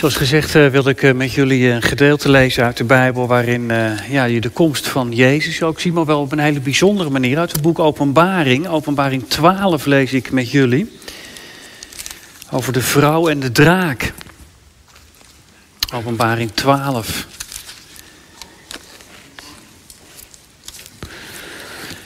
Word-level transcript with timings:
Zoals 0.00 0.16
gezegd 0.16 0.54
uh, 0.54 0.66
wil 0.66 0.88
ik 0.88 1.02
uh, 1.02 1.12
met 1.12 1.32
jullie 1.32 1.68
een 1.68 1.82
gedeelte 1.82 2.30
lezen 2.30 2.64
uit 2.64 2.76
de 2.76 2.84
Bijbel... 2.84 3.26
waarin 3.26 3.70
ja, 4.10 4.24
je 4.24 4.40
de 4.40 4.48
komst 4.48 4.88
van 4.88 5.12
Jezus 5.12 5.62
ook 5.62 5.80
ziet, 5.80 5.92
maar 5.92 6.04
wel 6.04 6.20
op 6.20 6.32
een 6.32 6.38
hele 6.38 6.60
bijzondere 6.60 7.10
manier. 7.10 7.38
Uit 7.38 7.52
het 7.52 7.62
boek 7.62 7.78
Openbaring, 7.78 8.68
Openbaring 8.68 9.28
12 9.28 9.84
lees 9.84 10.12
ik 10.12 10.30
met 10.30 10.50
jullie. 10.50 10.98
Over 12.50 12.72
de 12.72 12.80
vrouw 12.80 13.28
en 13.28 13.40
de 13.40 13.52
draak. 13.52 14.12
Openbaring 15.94 16.50
12. 16.54 17.26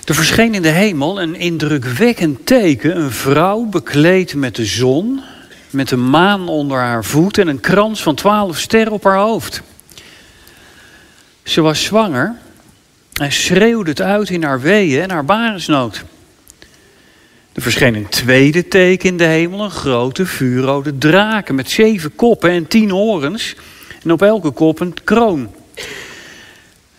Er 0.04 0.14
verscheen 0.14 0.54
in 0.54 0.62
de 0.62 0.68
hemel 0.68 1.22
een 1.22 1.34
indrukwekkend 1.34 2.46
teken. 2.46 2.96
Een 2.96 3.12
vrouw 3.12 3.64
bekleed 3.64 4.34
met 4.34 4.56
de 4.56 4.64
zon 4.64 5.20
met 5.74 5.90
een 5.90 6.10
maan 6.10 6.48
onder 6.48 6.78
haar 6.78 7.04
voet 7.04 7.38
en 7.38 7.48
een 7.48 7.60
krans 7.60 8.02
van 8.02 8.14
twaalf 8.14 8.58
sterren 8.58 8.92
op 8.92 9.04
haar 9.04 9.18
hoofd. 9.18 9.62
Ze 11.42 11.60
was 11.60 11.84
zwanger 11.84 12.34
en 13.12 13.32
schreeuwde 13.32 13.90
het 13.90 14.00
uit 14.00 14.30
in 14.30 14.42
haar 14.42 14.60
weeën 14.60 15.02
en 15.02 15.10
haar 15.10 15.24
barensnood. 15.24 16.04
Er 17.52 17.62
verscheen 17.62 17.94
een 17.94 18.08
tweede 18.08 18.68
teken 18.68 19.08
in 19.08 19.16
de 19.16 19.24
hemel, 19.24 19.64
een 19.64 19.70
grote 19.70 20.26
vuurrode 20.26 20.98
draken 20.98 21.54
met 21.54 21.70
zeven 21.70 22.14
koppen 22.14 22.50
en 22.50 22.68
tien 22.68 22.90
horens 22.90 23.54
en 24.02 24.12
op 24.12 24.22
elke 24.22 24.50
kop 24.50 24.80
een 24.80 24.94
kroon. 25.04 25.54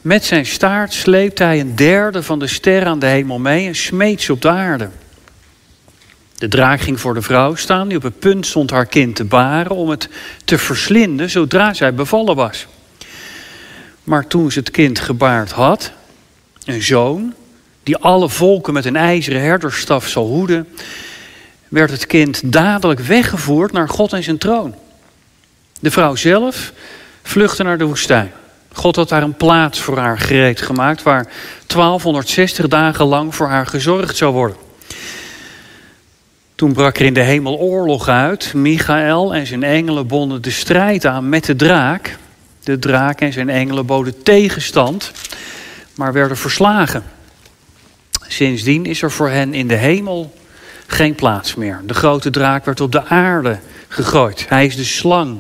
Met 0.01 0.25
zijn 0.25 0.45
staart 0.45 0.93
sleept 0.93 1.39
hij 1.39 1.59
een 1.59 1.75
derde 1.75 2.23
van 2.23 2.39
de 2.39 2.47
sterren 2.47 2.87
aan 2.87 2.99
de 2.99 3.05
hemel 3.05 3.39
mee 3.39 3.67
en 3.67 3.75
smeet 3.75 4.21
ze 4.21 4.31
op 4.31 4.41
de 4.41 4.49
aarde. 4.49 4.89
De 6.45 6.51
draak 6.51 6.81
ging 6.81 6.99
voor 6.99 7.13
de 7.13 7.21
vrouw 7.21 7.55
staan 7.55 7.87
die 7.87 7.97
op 7.97 8.03
het 8.03 8.19
punt 8.19 8.45
stond 8.45 8.69
haar 8.69 8.85
kind 8.85 9.15
te 9.15 9.23
baren 9.23 9.71
om 9.71 9.89
het 9.89 10.09
te 10.43 10.57
verslinden 10.57 11.29
zodra 11.29 11.73
zij 11.73 11.93
bevallen 11.93 12.35
was. 12.35 12.67
Maar 14.03 14.27
toen 14.27 14.51
ze 14.51 14.59
het 14.59 14.71
kind 14.71 14.99
gebaard 14.99 15.51
had, 15.51 15.91
een 16.65 16.81
zoon, 16.81 17.33
die 17.83 17.97
alle 17.97 18.29
volken 18.29 18.73
met 18.73 18.85
een 18.85 18.95
ijzeren 18.95 19.41
herderstaf 19.41 20.07
zal 20.07 20.27
hoeden, 20.27 20.67
werd 21.67 21.91
het 21.91 22.05
kind 22.05 22.51
dadelijk 22.51 22.99
weggevoerd 22.99 23.71
naar 23.71 23.89
God 23.89 24.13
en 24.13 24.23
zijn 24.23 24.37
troon. 24.37 24.75
De 25.79 25.91
vrouw 25.91 26.15
zelf 26.15 26.73
vluchtte 27.23 27.63
naar 27.63 27.77
de 27.77 27.85
woestijn. 27.85 28.31
God 28.73 28.95
had 28.95 29.09
daar 29.09 29.23
een 29.23 29.37
plaats 29.37 29.79
voor 29.79 29.97
haar 29.97 30.19
gereed 30.19 30.61
gemaakt 30.61 31.03
waar 31.03 31.31
1260 31.67 32.67
dagen 32.67 33.05
lang 33.05 33.35
voor 33.35 33.47
haar 33.47 33.67
gezorgd 33.67 34.17
zou 34.17 34.33
worden. 34.33 34.63
Toen 36.55 36.73
brak 36.73 36.97
er 36.97 37.05
in 37.05 37.13
de 37.13 37.21
hemel 37.21 37.57
oorlog 37.57 38.07
uit. 38.07 38.53
Michael 38.53 39.35
en 39.35 39.47
zijn 39.47 39.63
engelen 39.63 40.07
bonden 40.07 40.41
de 40.41 40.51
strijd 40.51 41.05
aan 41.05 41.29
met 41.29 41.45
de 41.45 41.55
draak. 41.55 42.17
De 42.63 42.79
draak 42.79 43.21
en 43.21 43.33
zijn 43.33 43.49
engelen 43.49 43.85
boden 43.85 44.23
tegenstand, 44.23 45.11
maar 45.95 46.13
werden 46.13 46.37
verslagen. 46.37 47.03
Sindsdien 48.27 48.85
is 48.85 49.01
er 49.01 49.11
voor 49.11 49.29
hen 49.29 49.53
in 49.53 49.67
de 49.67 49.75
hemel 49.75 50.33
geen 50.87 51.15
plaats 51.15 51.55
meer. 51.55 51.81
De 51.85 51.93
grote 51.93 52.29
draak 52.29 52.65
werd 52.65 52.81
op 52.81 52.91
de 52.91 53.05
aarde 53.05 53.59
gegooid. 53.87 54.45
Hij 54.49 54.65
is 54.65 54.75
de 54.75 54.83
slang 54.83 55.39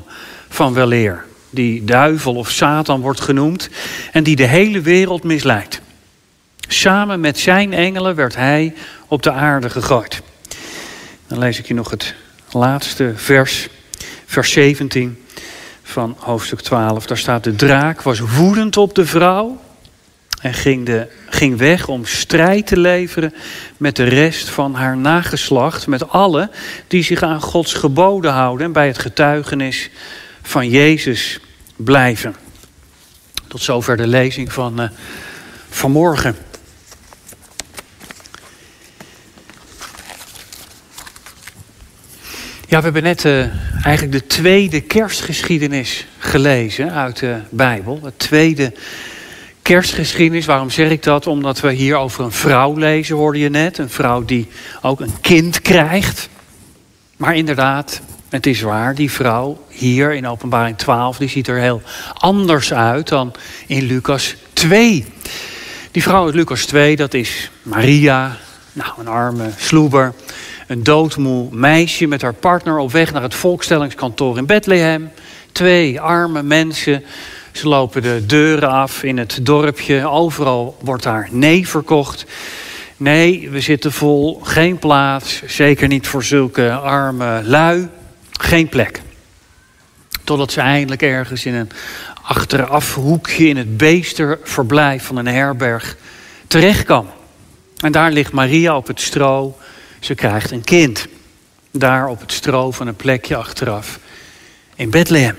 van 0.49 0.73
weleer, 0.73 1.25
die 1.49 1.83
duivel 1.83 2.35
of 2.35 2.49
Satan 2.49 3.01
wordt 3.01 3.21
genoemd 3.21 3.69
en 4.11 4.23
die 4.23 4.35
de 4.35 4.47
hele 4.47 4.81
wereld 4.81 5.23
misleidt. 5.23 5.81
Samen 6.67 7.19
met 7.19 7.39
zijn 7.39 7.73
engelen 7.73 8.15
werd 8.15 8.35
hij 8.35 8.73
op 9.07 9.23
de 9.23 9.31
aarde 9.31 9.69
gegooid. 9.69 10.21
Dan 11.27 11.39
lees 11.39 11.59
ik 11.59 11.67
je 11.67 11.73
nog 11.73 11.89
het 11.89 12.15
laatste 12.51 13.13
vers, 13.15 13.67
vers 14.25 14.51
17 14.51 15.23
van 15.83 16.15
hoofdstuk 16.19 16.61
12. 16.61 17.05
Daar 17.05 17.17
staat: 17.17 17.43
De 17.43 17.55
draak 17.55 18.01
was 18.01 18.19
woedend 18.19 18.77
op 18.77 18.95
de 18.95 19.05
vrouw 19.05 19.61
en 20.41 20.53
ging, 20.53 20.85
de, 20.85 21.07
ging 21.29 21.57
weg 21.57 21.87
om 21.87 22.05
strijd 22.05 22.67
te 22.67 22.79
leveren 22.79 23.33
met 23.77 23.95
de 23.95 24.03
rest 24.03 24.49
van 24.49 24.73
haar 24.73 24.97
nageslacht, 24.97 25.87
met 25.87 26.09
alle 26.09 26.49
die 26.87 27.03
zich 27.03 27.23
aan 27.23 27.41
Gods 27.41 27.73
geboden 27.73 28.31
houden 28.31 28.65
en 28.65 28.71
bij 28.71 28.87
het 28.87 28.97
getuigenis 28.97 29.89
van 30.41 30.69
Jezus 30.69 31.39
blijven. 31.75 32.35
Tot 33.47 33.61
zover 33.61 33.97
de 33.97 34.07
lezing 34.07 34.53
van 34.53 34.81
uh, 34.81 34.89
vanmorgen. 35.69 36.35
Ja, 42.67 42.77
we 42.77 42.83
hebben 42.83 43.03
net 43.03 43.23
uh, 43.23 43.45
eigenlijk 43.85 44.11
de 44.11 44.27
tweede 44.27 44.81
kerstgeschiedenis 44.81 46.05
gelezen 46.17 46.91
uit 46.91 47.19
de 47.19 47.39
Bijbel. 47.49 47.99
De 47.99 48.13
tweede 48.17 48.73
kerstgeschiedenis. 49.61 50.45
Waarom 50.45 50.69
zeg 50.69 50.89
ik 50.89 51.03
dat? 51.03 51.27
Omdat 51.27 51.59
we 51.59 51.71
hier 51.71 51.95
over 51.95 52.23
een 52.23 52.31
vrouw 52.31 52.77
lezen, 52.77 53.15
hoorde 53.15 53.39
je 53.39 53.49
net. 53.49 53.77
Een 53.77 53.89
vrouw 53.89 54.25
die 54.25 54.47
ook 54.81 54.99
een 54.99 55.21
kind 55.21 55.61
krijgt. 55.61 56.29
Maar 57.17 57.35
inderdaad, 57.35 58.01
het 58.29 58.45
is 58.45 58.61
waar, 58.61 58.95
die 58.95 59.11
vrouw 59.11 59.65
hier 59.69 60.13
in 60.13 60.27
Openbaring 60.27 60.77
12, 60.77 61.17
die 61.17 61.29
ziet 61.29 61.47
er 61.47 61.59
heel 61.59 61.81
anders 62.13 62.73
uit 62.73 63.07
dan 63.07 63.33
in 63.67 63.83
Lucas 63.83 64.35
2. 64.53 65.05
Die 65.91 66.03
vrouw 66.03 66.25
uit 66.25 66.35
Lucas 66.35 66.65
2, 66.65 66.95
dat 66.95 67.13
is 67.13 67.51
Maria, 67.61 68.37
nou 68.73 68.91
een 68.99 69.07
arme 69.07 69.49
sloeber 69.57 70.13
een 70.67 70.83
doodmoe 70.83 71.47
meisje 71.51 72.07
met 72.07 72.21
haar 72.21 72.33
partner 72.33 72.77
op 72.77 72.91
weg 72.91 73.13
naar 73.13 73.21
het 73.21 73.35
volkstellingskantoor 73.35 74.37
in 74.37 74.45
Bethlehem. 74.45 75.11
Twee 75.51 76.01
arme 76.01 76.43
mensen. 76.43 77.03
Ze 77.51 77.67
lopen 77.67 78.01
de 78.01 78.23
deuren 78.25 78.69
af 78.69 79.03
in 79.03 79.17
het 79.17 79.39
dorpje. 79.41 80.07
Overal 80.07 80.77
wordt 80.81 81.03
daar 81.03 81.27
nee 81.31 81.67
verkocht. 81.67 82.25
Nee, 82.97 83.49
we 83.49 83.59
zitten 83.61 83.91
vol. 83.91 84.39
Geen 84.43 84.79
plaats. 84.79 85.41
Zeker 85.45 85.87
niet 85.87 86.07
voor 86.07 86.23
zulke 86.23 86.71
arme 86.71 87.41
lui. 87.43 87.89
Geen 88.31 88.69
plek. 88.69 89.01
Totdat 90.23 90.51
ze 90.51 90.61
eindelijk 90.61 91.01
ergens 91.01 91.45
in 91.45 91.53
een 91.53 91.69
achterafhoekje 92.21 93.47
in 93.47 93.57
het 93.57 93.77
beesterverblijf 93.77 95.03
van 95.03 95.17
een 95.17 95.27
herberg 95.27 95.97
terechtkomen. 96.47 97.13
En 97.79 97.91
daar 97.91 98.11
ligt 98.11 98.31
Maria 98.31 98.75
op 98.75 98.87
het 98.87 99.01
stro 99.01 99.57
ze 99.99 100.15
krijgt 100.15 100.51
een 100.51 100.63
kind. 100.63 101.07
Daar 101.71 102.07
op 102.07 102.19
het 102.19 102.31
stro 102.31 102.71
van 102.71 102.87
een 102.87 102.95
plekje 102.95 103.35
achteraf 103.35 103.99
in 104.75 104.89
Bethlehem. 104.89 105.35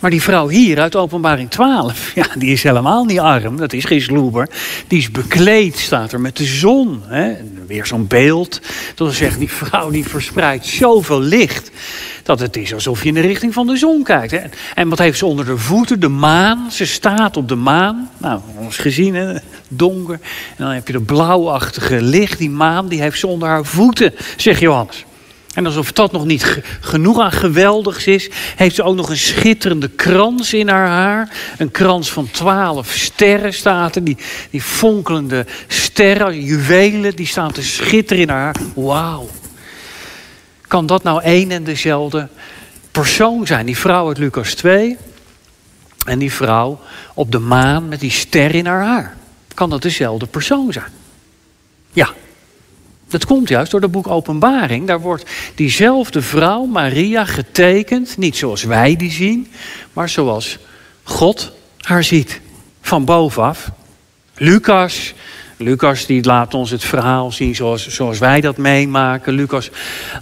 Maar 0.00 0.10
die 0.10 0.22
vrouw 0.22 0.48
hier 0.48 0.80
uit 0.80 0.96
openbaring 0.96 1.50
12, 1.50 2.12
ja, 2.14 2.26
die 2.38 2.52
is 2.52 2.62
helemaal 2.62 3.04
niet 3.04 3.18
arm. 3.18 3.56
Dat 3.56 3.72
is 3.72 3.84
geen 3.84 4.00
sloeber. 4.00 4.48
Die 4.88 4.98
is 4.98 5.10
bekleed, 5.10 5.78
staat 5.78 6.12
er, 6.12 6.20
met 6.20 6.36
de 6.36 6.44
zon. 6.44 7.02
Hè? 7.06 7.36
Weer 7.66 7.86
zo'n 7.86 8.06
beeld. 8.06 8.60
Dat 8.94 9.14
zeggen, 9.14 9.38
die 9.38 9.50
vrouw 9.50 9.90
die 9.90 10.04
verspreidt 10.04 10.66
zoveel 10.66 11.20
licht 11.20 11.70
dat 12.22 12.40
het 12.40 12.56
is 12.56 12.74
alsof 12.74 13.02
je 13.02 13.08
in 13.08 13.14
de 13.14 13.20
richting 13.20 13.52
van 13.52 13.66
de 13.66 13.76
zon 13.76 14.02
kijkt. 14.02 14.30
Hè? 14.30 14.42
En 14.74 14.88
wat 14.88 14.98
heeft 14.98 15.18
ze 15.18 15.26
onder 15.26 15.44
de 15.44 15.58
voeten? 15.58 16.00
De 16.00 16.08
maan. 16.08 16.70
Ze 16.70 16.86
staat 16.86 17.36
op 17.36 17.48
de 17.48 17.54
maan. 17.54 18.10
Nou, 18.18 18.40
ons 18.56 18.76
gezien, 18.76 19.14
hè? 19.14 19.32
Donker. 19.70 20.18
En 20.56 20.64
dan 20.64 20.70
heb 20.70 20.86
je 20.86 20.92
de 20.92 21.00
blauwachtige 21.00 22.02
licht. 22.02 22.38
Die 22.38 22.50
maan 22.50 22.88
die 22.88 23.00
heeft 23.00 23.18
ze 23.18 23.26
onder 23.26 23.48
haar 23.48 23.64
voeten, 23.64 24.14
zegt 24.36 24.60
Johannes. 24.60 25.04
En 25.54 25.66
alsof 25.66 25.92
dat 25.92 26.12
nog 26.12 26.24
niet 26.24 26.62
genoeg 26.80 27.20
aan 27.20 27.32
geweldigs 27.32 28.06
is, 28.06 28.30
heeft 28.56 28.74
ze 28.74 28.82
ook 28.82 28.96
nog 28.96 29.08
een 29.08 29.16
schitterende 29.16 29.88
krans 29.88 30.54
in 30.54 30.68
haar 30.68 30.88
haar. 30.88 31.28
Een 31.58 31.70
krans 31.70 32.12
van 32.12 32.30
twaalf 32.30 32.92
sterren 32.92 33.54
staat 33.54 33.96
er. 33.96 34.04
Die, 34.04 34.16
die 34.50 34.62
fonkelende 34.62 35.46
sterren, 35.66 36.44
juwelen, 36.44 37.16
die 37.16 37.26
staan 37.26 37.52
te 37.52 37.62
schitteren 37.62 38.22
in 38.22 38.28
haar 38.28 38.40
haar. 38.40 38.54
Wauw. 38.74 39.28
Kan 40.66 40.86
dat 40.86 41.02
nou 41.02 41.22
één 41.22 41.50
en 41.50 41.64
dezelfde 41.64 42.28
persoon 42.90 43.46
zijn? 43.46 43.66
Die 43.66 43.78
vrouw 43.78 44.08
uit 44.08 44.18
Lucas 44.18 44.54
2 44.54 44.96
en 46.06 46.18
die 46.18 46.32
vrouw 46.32 46.80
op 47.14 47.32
de 47.32 47.38
maan 47.38 47.88
met 47.88 48.00
die 48.00 48.10
ster 48.10 48.54
in 48.54 48.66
haar 48.66 48.84
haar. 48.84 49.16
Kan 49.60 49.70
dat 49.70 49.82
dezelfde 49.82 50.26
persoon 50.26 50.72
zijn? 50.72 50.92
Ja, 51.92 52.14
dat 53.08 53.24
komt 53.24 53.48
juist 53.48 53.70
door 53.70 53.80
het 53.80 53.90
boek 53.90 54.06
Openbaring. 54.06 54.86
Daar 54.86 55.00
wordt 55.00 55.30
diezelfde 55.54 56.22
vrouw, 56.22 56.64
Maria, 56.64 57.24
getekend. 57.24 58.16
Niet 58.16 58.36
zoals 58.36 58.62
wij 58.62 58.96
die 58.96 59.10
zien, 59.10 59.52
maar 59.92 60.08
zoals 60.08 60.58
God 61.02 61.52
haar 61.80 62.04
ziet. 62.04 62.40
Van 62.80 63.04
bovenaf. 63.04 63.70
Lucas 64.34 65.14
Lucas 65.62 66.06
die 66.06 66.24
laat 66.24 66.54
ons 66.54 66.70
het 66.70 66.84
verhaal 66.84 67.32
zien 67.32 67.54
zoals, 67.54 67.88
zoals 67.88 68.18
wij 68.18 68.40
dat 68.40 68.56
meemaken. 68.56 69.32
Lucas 69.32 69.70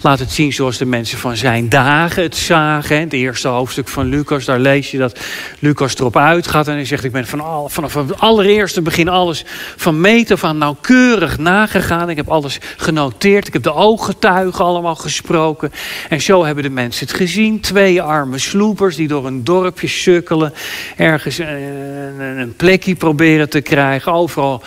laat 0.00 0.18
het 0.18 0.30
zien 0.30 0.52
zoals 0.52 0.78
de 0.78 0.84
mensen 0.84 1.18
van 1.18 1.36
zijn 1.36 1.68
dagen 1.68 2.22
het 2.22 2.36
zagen. 2.36 3.00
Het 3.00 3.12
eerste 3.12 3.48
hoofdstuk 3.48 3.88
van 3.88 4.06
Lucas, 4.06 4.44
daar 4.44 4.58
lees 4.58 4.90
je 4.90 4.98
dat 4.98 5.18
Lucas 5.58 5.94
erop 5.98 6.16
uitgaat. 6.16 6.68
En 6.68 6.74
hij 6.74 6.84
zegt, 6.84 7.04
ik 7.04 7.12
ben 7.12 7.26
van 7.26 7.70
vanaf 7.70 7.94
het 7.94 8.20
allereerste 8.20 8.82
begin 8.82 9.08
alles 9.08 9.44
van 9.76 10.00
meet 10.00 10.30
af 10.30 10.44
aan 10.44 10.58
nauwkeurig 10.58 11.38
nagegaan. 11.38 12.10
Ik 12.10 12.16
heb 12.16 12.28
alles 12.28 12.58
genoteerd. 12.76 13.46
Ik 13.46 13.52
heb 13.52 13.62
de 13.62 13.74
ooggetuigen 13.74 14.64
allemaal 14.64 14.96
gesproken. 14.96 15.72
En 16.08 16.20
zo 16.20 16.44
hebben 16.44 16.64
de 16.64 16.70
mensen 16.70 17.06
het 17.06 17.16
gezien. 17.16 17.60
Twee 17.60 18.02
arme 18.02 18.38
sloepers 18.38 18.96
die 18.96 19.08
door 19.08 19.26
een 19.26 19.44
dorpje 19.44 19.88
sukkelen. 19.88 20.54
Ergens 20.96 21.38
een, 21.38 22.20
een 22.20 22.56
plekje 22.56 22.94
proberen 22.94 23.48
te 23.48 23.60
krijgen. 23.60 24.12
Overal 24.12 24.62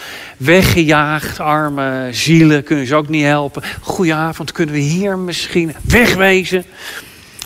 weggejaagd. 0.61 1.39
Arme 1.39 2.07
zielen 2.11 2.63
kunnen 2.63 2.87
ze 2.87 2.95
ook 2.95 3.07
niet 3.07 3.23
helpen. 3.23 3.63
Goedenavond, 3.81 4.51
kunnen 4.51 4.75
we 4.75 4.81
hier 4.81 5.17
misschien 5.17 5.75
wegwezen? 5.81 6.65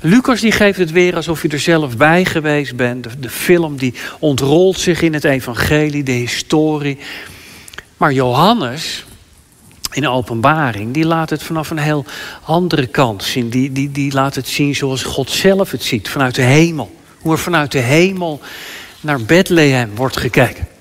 Lucas 0.02 0.42
die 0.42 0.52
geeft 0.52 0.78
het 0.78 0.92
weer 0.92 1.16
alsof 1.16 1.42
je 1.42 1.48
er 1.48 1.60
zelf 1.60 1.98
bij 1.98 2.26
geweest 2.26 2.76
bent. 2.76 3.08
De, 3.20 3.30
film 3.30 3.78
die 3.78 3.94
ontrolt 4.20 4.80
zich 4.80 5.02
in 5.02 5.14
het 5.14 5.24
evangelie, 5.24 6.04
de 6.04 6.12
historie. 6.12 6.98
Maar 7.98 8.14
Johannes, 8.14 9.06
in 9.92 10.08
openbaring, 10.08 10.94
die 10.94 11.06
laat 11.06 11.30
het 11.30 11.44
vanaf 11.44 11.70
een 11.70 11.78
heel 11.78 12.06
andere 12.44 12.88
kant 12.88 13.24
zien. 13.24 13.50
Die, 13.50 13.72
die, 13.72 13.92
die 13.92 14.14
laat 14.14 14.36
het 14.36 14.48
zien 14.48 14.76
zoals 14.76 15.04
God 15.04 15.30
zelf 15.30 15.72
het 15.72 15.84
ziet, 15.84 16.10
vanuit 16.10 16.36
de 16.36 16.42
hemel. 16.42 16.96
Hoe 17.20 17.32
er 17.32 17.40
vanuit 17.40 17.72
de 17.72 17.80
hemel 17.80 18.42
naar 19.02 19.22
Bethlehem 19.22 19.96
wordt 19.96 20.18
gekeken. 20.18 20.75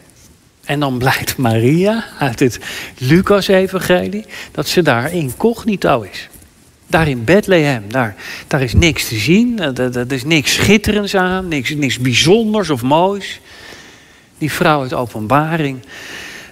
En 0.65 0.81
dan 0.81 0.99
blijkt 0.99 1.37
Maria 1.37 2.05
uit 2.19 2.41
het 2.41 2.59
Lucas-evangelie 2.99 4.25
dat 4.53 4.69
ze 4.69 4.83
daar 4.83 5.13
incognito 5.13 6.01
is. 6.01 6.29
Daar 6.87 7.09
in 7.09 7.25
Bethlehem, 7.25 7.83
daar, 7.89 8.15
daar 8.47 8.63
is 8.63 8.75
niks 8.75 9.09
te 9.09 9.17
zien. 9.17 9.59
Er 9.79 10.13
is 10.13 10.25
niks 10.25 10.53
schitterends 10.53 11.17
aan, 11.17 11.49
niks, 11.49 11.75
niks 11.75 11.99
bijzonders 11.99 12.71
of 12.71 12.83
moois. 12.83 13.41
Die 14.39 14.53
vrouw 14.53 14.81
uit 14.81 14.95
openbaring, 14.95 15.79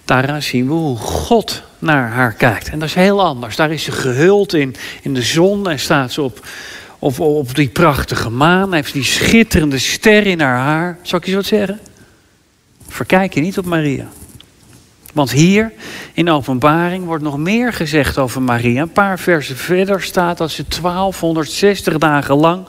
daaraan 0.05 0.43
zien 0.43 0.67
we 0.67 0.73
hoe 0.73 0.97
God 0.97 1.63
naar 1.79 2.11
haar 2.11 2.33
kijkt. 2.33 2.69
En 2.69 2.79
dat 2.79 2.89
is 2.89 2.95
heel 2.95 3.23
anders. 3.25 3.57
Daar 3.57 3.71
is 3.71 3.83
ze 3.83 3.93
gehuld 3.93 4.55
in, 4.55 4.75
in 5.03 5.15
de 5.15 5.23
zon 5.23 5.71
en 5.71 5.79
staat 5.79 6.13
ze 6.13 6.23
op, 6.23 6.47
op, 6.99 7.21
op 7.21 7.55
die 7.55 7.69
prachtige 7.69 8.31
maan. 8.31 8.73
Heeft 8.73 8.93
die 8.93 9.05
schitterende 9.05 9.79
ster 9.79 10.27
in 10.27 10.41
haar 10.41 10.59
haar. 10.59 10.99
Zal 11.03 11.19
ik 11.19 11.27
je 11.27 11.35
wat 11.35 11.47
zeggen? 11.47 11.81
Verkijk 12.93 13.35
je 13.35 13.41
niet 13.41 13.59
op 13.59 13.65
Maria. 13.65 14.07
Want 15.13 15.31
hier 15.31 15.73
in 16.13 16.31
openbaring 16.31 17.05
wordt 17.05 17.25
nog 17.25 17.39
meer 17.39 17.73
gezegd 17.73 18.19
over 18.19 18.43
Maria. 18.43 18.83
Een 18.83 18.93
paar 18.93 19.19
versen 19.19 19.57
verder 19.57 20.03
staat 20.03 20.39
dat 20.39 20.51
ze 20.51 20.65
1260 20.69 21.99
dagen 21.99 22.35
lang 22.35 22.67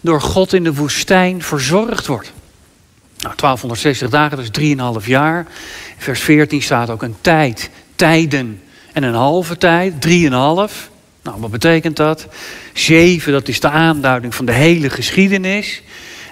door 0.00 0.20
God 0.20 0.52
in 0.52 0.64
de 0.64 0.74
woestijn 0.74 1.42
verzorgd 1.42 2.06
wordt. 2.06 2.32
Nou, 3.18 3.34
1260 3.36 4.10
dagen, 4.10 4.36
dat 4.36 4.58
is 4.58 5.00
3,5 5.02 5.06
jaar. 5.06 5.46
vers 5.96 6.20
14 6.20 6.62
staat 6.62 6.90
ook 6.90 7.02
een 7.02 7.16
tijd, 7.20 7.70
tijden 7.94 8.60
en 8.92 9.02
een 9.02 9.14
halve 9.14 9.56
tijd, 9.56 9.92
3,5. 9.92 10.90
Nou, 11.22 11.40
wat 11.40 11.50
betekent 11.50 11.96
dat? 11.96 12.26
7, 12.72 13.32
dat 13.32 13.48
is 13.48 13.60
de 13.60 13.70
aanduiding 13.70 14.34
van 14.34 14.44
de 14.44 14.52
hele 14.52 14.90
geschiedenis. 14.90 15.82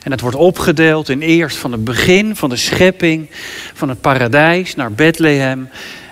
En 0.05 0.11
het 0.11 0.21
wordt 0.21 0.37
opgedeeld 0.37 1.09
in 1.09 1.21
eerst 1.21 1.57
van 1.57 1.73
het 1.73 1.85
begin 1.85 2.37
van 2.37 2.51
de 2.51 2.57
schepping 2.57 3.31
van 3.75 3.89
het 3.89 4.01
paradijs 4.01 4.75
naar 4.75 4.93
Bethlehem. 4.93 5.69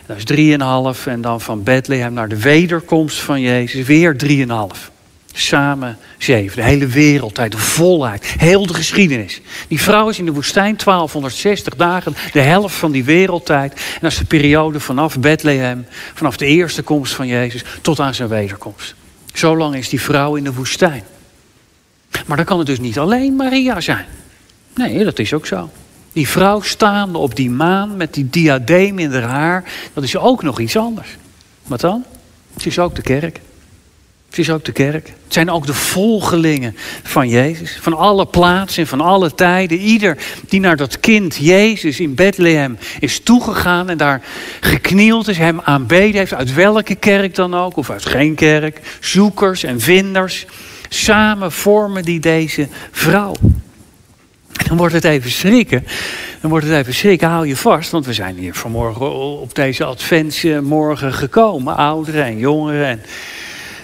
Dat 0.06 0.16
is 0.16 0.24
drieënhalf. 0.24 1.06
En 1.06 1.20
dan 1.20 1.40
van 1.40 1.62
Bethlehem 1.62 2.12
naar 2.12 2.28
de 2.28 2.40
wederkomst 2.40 3.18
van 3.18 3.40
Jezus 3.40 3.86
weer 3.86 4.16
drieënhalf. 4.16 4.90
Samen 5.32 5.98
zeven. 6.18 6.56
De 6.56 6.62
hele 6.62 6.86
wereldtijd, 6.86 7.52
de 7.52 7.58
volheid, 7.58 8.34
heel 8.38 8.66
de 8.66 8.74
geschiedenis. 8.74 9.40
Die 9.68 9.80
vrouw 9.80 10.08
is 10.08 10.18
in 10.18 10.24
de 10.24 10.32
woestijn 10.32 10.76
1260 10.76 11.76
dagen, 11.76 12.14
de 12.32 12.40
helft 12.40 12.74
van 12.74 12.92
die 12.92 13.04
wereldtijd. 13.04 13.72
En 13.72 13.98
dat 14.00 14.12
is 14.12 14.18
de 14.18 14.24
periode 14.24 14.80
vanaf 14.80 15.18
Bethlehem, 15.18 15.86
vanaf 16.14 16.36
de 16.36 16.46
eerste 16.46 16.82
komst 16.82 17.14
van 17.14 17.26
Jezus 17.26 17.64
tot 17.80 18.00
aan 18.00 18.14
zijn 18.14 18.28
wederkomst. 18.28 18.94
Zo 19.32 19.56
lang 19.56 19.74
is 19.74 19.88
die 19.88 20.00
vrouw 20.00 20.36
in 20.36 20.44
de 20.44 20.52
woestijn. 20.52 21.02
Maar 22.26 22.36
dan 22.36 22.46
kan 22.46 22.58
het 22.58 22.66
dus 22.66 22.80
niet 22.80 22.98
alleen 22.98 23.36
Maria 23.36 23.80
zijn. 23.80 24.06
Nee, 24.74 25.04
dat 25.04 25.18
is 25.18 25.32
ook 25.32 25.46
zo. 25.46 25.70
Die 26.12 26.28
vrouw 26.28 26.60
staande 26.60 27.18
op 27.18 27.36
die 27.36 27.50
maan 27.50 27.96
met 27.96 28.14
die 28.14 28.30
diadeem 28.30 28.98
in 28.98 29.12
haar 29.12 29.22
haar, 29.22 29.64
dat 29.92 30.04
is 30.04 30.16
ook 30.16 30.42
nog 30.42 30.60
iets 30.60 30.76
anders. 30.76 31.16
Wat 31.66 31.80
dan? 31.80 32.04
Het 32.54 32.66
is 32.66 32.78
ook 32.78 32.94
de 32.94 33.02
kerk. 33.02 33.40
Het 34.32 34.40
is 34.40 34.50
ook 34.50 34.64
de 34.64 34.72
kerk. 34.72 35.06
Het 35.06 35.32
zijn 35.32 35.50
ook 35.50 35.66
de 35.66 35.74
volgelingen 35.74 36.76
van 37.02 37.28
Jezus. 37.28 37.78
Van 37.80 37.96
alle 37.96 38.26
plaatsen 38.26 38.82
en 38.82 38.88
van 38.88 39.00
alle 39.00 39.34
tijden. 39.34 39.78
Ieder 39.78 40.18
die 40.48 40.60
naar 40.60 40.76
dat 40.76 41.00
kind 41.00 41.36
Jezus 41.36 42.00
in 42.00 42.14
Bethlehem 42.14 42.78
is 43.00 43.20
toegegaan 43.20 43.88
en 43.88 43.96
daar 43.96 44.22
geknield 44.60 45.28
is, 45.28 45.38
hem 45.38 45.60
aanbeden 45.60 46.18
heeft. 46.18 46.34
Uit 46.34 46.54
welke 46.54 46.94
kerk 46.94 47.34
dan 47.34 47.54
ook, 47.54 47.76
of 47.76 47.90
uit 47.90 48.06
geen 48.06 48.34
kerk. 48.34 48.80
Zoekers 49.00 49.62
en 49.62 49.80
vinders. 49.80 50.46
Samen 50.94 51.52
vormen 51.52 52.02
die 52.02 52.20
deze 52.20 52.68
vrouw. 52.90 53.34
Dan 54.66 54.76
wordt 54.76 54.94
het 54.94 55.04
even 55.04 55.30
schrikken. 55.30 55.86
Dan 56.40 56.50
wordt 56.50 56.66
het 56.66 56.74
even 56.74 56.94
schrikken, 56.94 57.28
hou 57.28 57.46
je 57.46 57.56
vast. 57.56 57.90
Want 57.90 58.06
we 58.06 58.12
zijn 58.12 58.36
hier 58.36 58.54
vanmorgen 58.54 59.10
op 59.40 59.54
deze 59.54 59.84
adventsmorgen 59.84 61.12
gekomen. 61.12 61.76
Ouderen 61.76 62.24
en 62.24 62.38
jongeren 62.38 62.86
en 62.86 63.02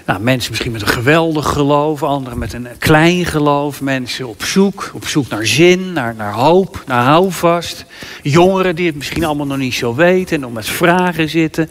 nou, 0.08 0.20
mensen 0.20 0.50
misschien 0.50 0.72
met 0.72 0.82
een 0.82 0.88
geweldig 0.88 1.46
geloof, 1.46 2.02
anderen 2.02 2.38
met 2.38 2.52
een 2.52 2.68
klein 2.78 3.24
geloof. 3.24 3.80
Mensen 3.80 4.28
op 4.28 4.44
zoek, 4.44 4.90
op 4.94 5.06
zoek 5.06 5.28
naar 5.28 5.46
zin, 5.46 5.92
naar, 5.92 6.14
naar 6.14 6.32
hoop, 6.32 6.82
naar 6.86 7.04
houvast. 7.04 7.84
Jongeren 8.22 8.76
die 8.76 8.86
het 8.86 8.96
misschien 8.96 9.24
allemaal 9.24 9.46
nog 9.46 9.56
niet 9.56 9.74
zo 9.74 9.94
weten 9.94 10.34
en 10.34 10.40
nog 10.40 10.52
met 10.52 10.66
vragen 10.66 11.28
zitten. 11.28 11.70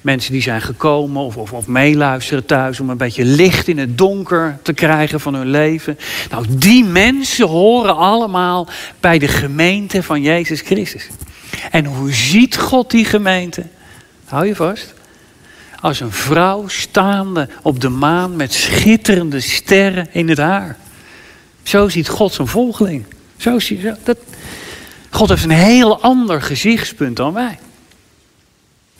Mensen 0.00 0.32
die 0.32 0.42
zijn 0.42 0.62
gekomen 0.62 1.22
of, 1.22 1.36
of, 1.36 1.52
of 1.52 1.66
meeluisteren 1.66 2.46
thuis 2.46 2.80
om 2.80 2.90
een 2.90 2.96
beetje 2.96 3.24
licht 3.24 3.68
in 3.68 3.78
het 3.78 3.98
donker 3.98 4.58
te 4.62 4.72
krijgen 4.72 5.20
van 5.20 5.34
hun 5.34 5.50
leven. 5.50 5.98
Nou, 6.30 6.44
die 6.48 6.84
mensen 6.84 7.48
horen 7.48 7.96
allemaal 7.96 8.68
bij 9.00 9.18
de 9.18 9.28
gemeente 9.28 10.02
van 10.02 10.22
Jezus 10.22 10.60
Christus. 10.60 11.08
En 11.70 11.84
hoe 11.84 12.12
ziet 12.12 12.58
God 12.58 12.90
die 12.90 13.04
gemeente? 13.04 13.66
Hou 14.24 14.46
je 14.46 14.56
vast 14.56 14.98
als 15.80 16.00
een 16.00 16.12
vrouw 16.12 16.68
staande 16.68 17.48
op 17.62 17.80
de 17.80 17.88
maan 17.88 18.36
met 18.36 18.52
schitterende 18.52 19.40
sterren 19.40 20.08
in 20.12 20.28
het 20.28 20.38
haar. 20.38 20.76
Zo 21.62 21.88
ziet 21.88 22.08
God 22.08 22.32
zijn 22.32 22.48
volgeling. 22.48 23.04
Zo 23.36 23.58
ziet, 23.58 23.94
dat, 24.04 24.18
God 25.10 25.28
heeft 25.28 25.44
een 25.44 25.50
heel 25.50 26.00
ander 26.00 26.42
gezichtspunt 26.42 27.16
dan 27.16 27.32
wij. 27.32 27.58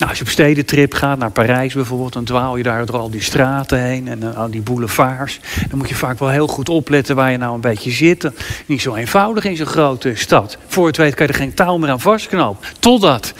Nou, 0.00 0.12
als 0.12 0.20
je 0.20 0.24
op 0.24 0.30
stedentrip 0.30 0.94
gaat, 0.94 1.18
naar 1.18 1.30
Parijs 1.30 1.74
bijvoorbeeld, 1.74 2.12
dan 2.12 2.24
dwaal 2.24 2.56
je 2.56 2.62
daar 2.62 2.86
door 2.86 2.96
al 2.96 3.10
die 3.10 3.22
straten 3.22 3.82
heen 3.82 4.08
en 4.08 4.22
uh, 4.22 4.36
al 4.36 4.50
die 4.50 4.60
boulevards. 4.60 5.40
Dan 5.68 5.78
moet 5.78 5.88
je 5.88 5.94
vaak 5.94 6.18
wel 6.18 6.28
heel 6.28 6.46
goed 6.46 6.68
opletten 6.68 7.16
waar 7.16 7.30
je 7.30 7.36
nou 7.36 7.54
een 7.54 7.60
beetje 7.60 7.90
zit. 7.90 8.30
Niet 8.66 8.80
zo 8.80 8.94
eenvoudig 8.94 9.44
in 9.44 9.56
zo'n 9.56 9.66
grote 9.66 10.14
stad. 10.14 10.58
Voor 10.66 10.86
het 10.86 10.96
weet 10.96 11.14
kan 11.14 11.26
je 11.26 11.32
er 11.32 11.38
geen 11.38 11.54
touw 11.54 11.76
meer 11.76 11.90
aan 11.90 12.00
vastknopen. 12.00 12.68
Totdat 12.78 13.34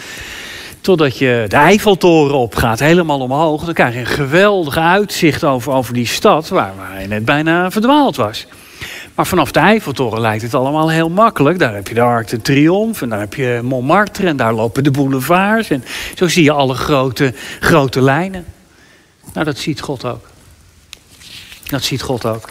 Totdat 0.81 1.17
je 1.17 1.45
de 1.47 1.55
Eiffeltoren 1.55 2.37
opgaat, 2.37 2.79
helemaal 2.79 3.19
omhoog. 3.19 3.63
Dan 3.65 3.73
krijg 3.73 3.93
je 3.93 3.99
een 3.99 4.05
geweldig 4.05 4.77
uitzicht 4.77 5.43
over, 5.43 5.71
over 5.71 5.93
die 5.93 6.07
stad 6.07 6.49
waar, 6.49 6.73
waar 6.77 7.01
je 7.01 7.07
net 7.07 7.25
bijna 7.25 7.71
verdwaald 7.71 8.15
was. 8.15 8.47
Maar 9.15 9.27
vanaf 9.27 9.51
de 9.51 9.59
Eiffeltoren 9.59 10.21
lijkt 10.21 10.41
het 10.41 10.53
allemaal 10.53 10.89
heel 10.89 11.09
makkelijk. 11.09 11.59
Daar 11.59 11.73
heb 11.73 11.87
je 11.87 11.93
de 11.93 12.01
Arc 12.01 12.27
de 12.27 12.41
Triomphe 12.41 13.03
en 13.03 13.09
daar 13.09 13.19
heb 13.19 13.33
je 13.33 13.59
Montmartre 13.63 14.27
en 14.27 14.37
daar 14.37 14.53
lopen 14.53 14.83
de 14.83 14.91
boulevards. 14.91 15.69
En 15.69 15.83
zo 16.15 16.27
zie 16.27 16.43
je 16.43 16.51
alle 16.51 16.75
grote, 16.75 17.33
grote 17.59 18.01
lijnen. 18.01 18.45
Nou, 19.33 19.45
dat 19.45 19.57
ziet 19.57 19.81
God 19.81 20.05
ook. 20.05 20.27
Dat 21.65 21.83
ziet 21.83 22.01
God 22.01 22.25
ook. 22.25 22.49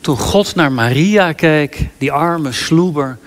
Toen 0.00 0.16
God 0.16 0.54
naar 0.54 0.72
Maria 0.72 1.32
keek, 1.32 1.88
die 1.98 2.12
arme 2.12 2.52
sloeber, 2.52 3.18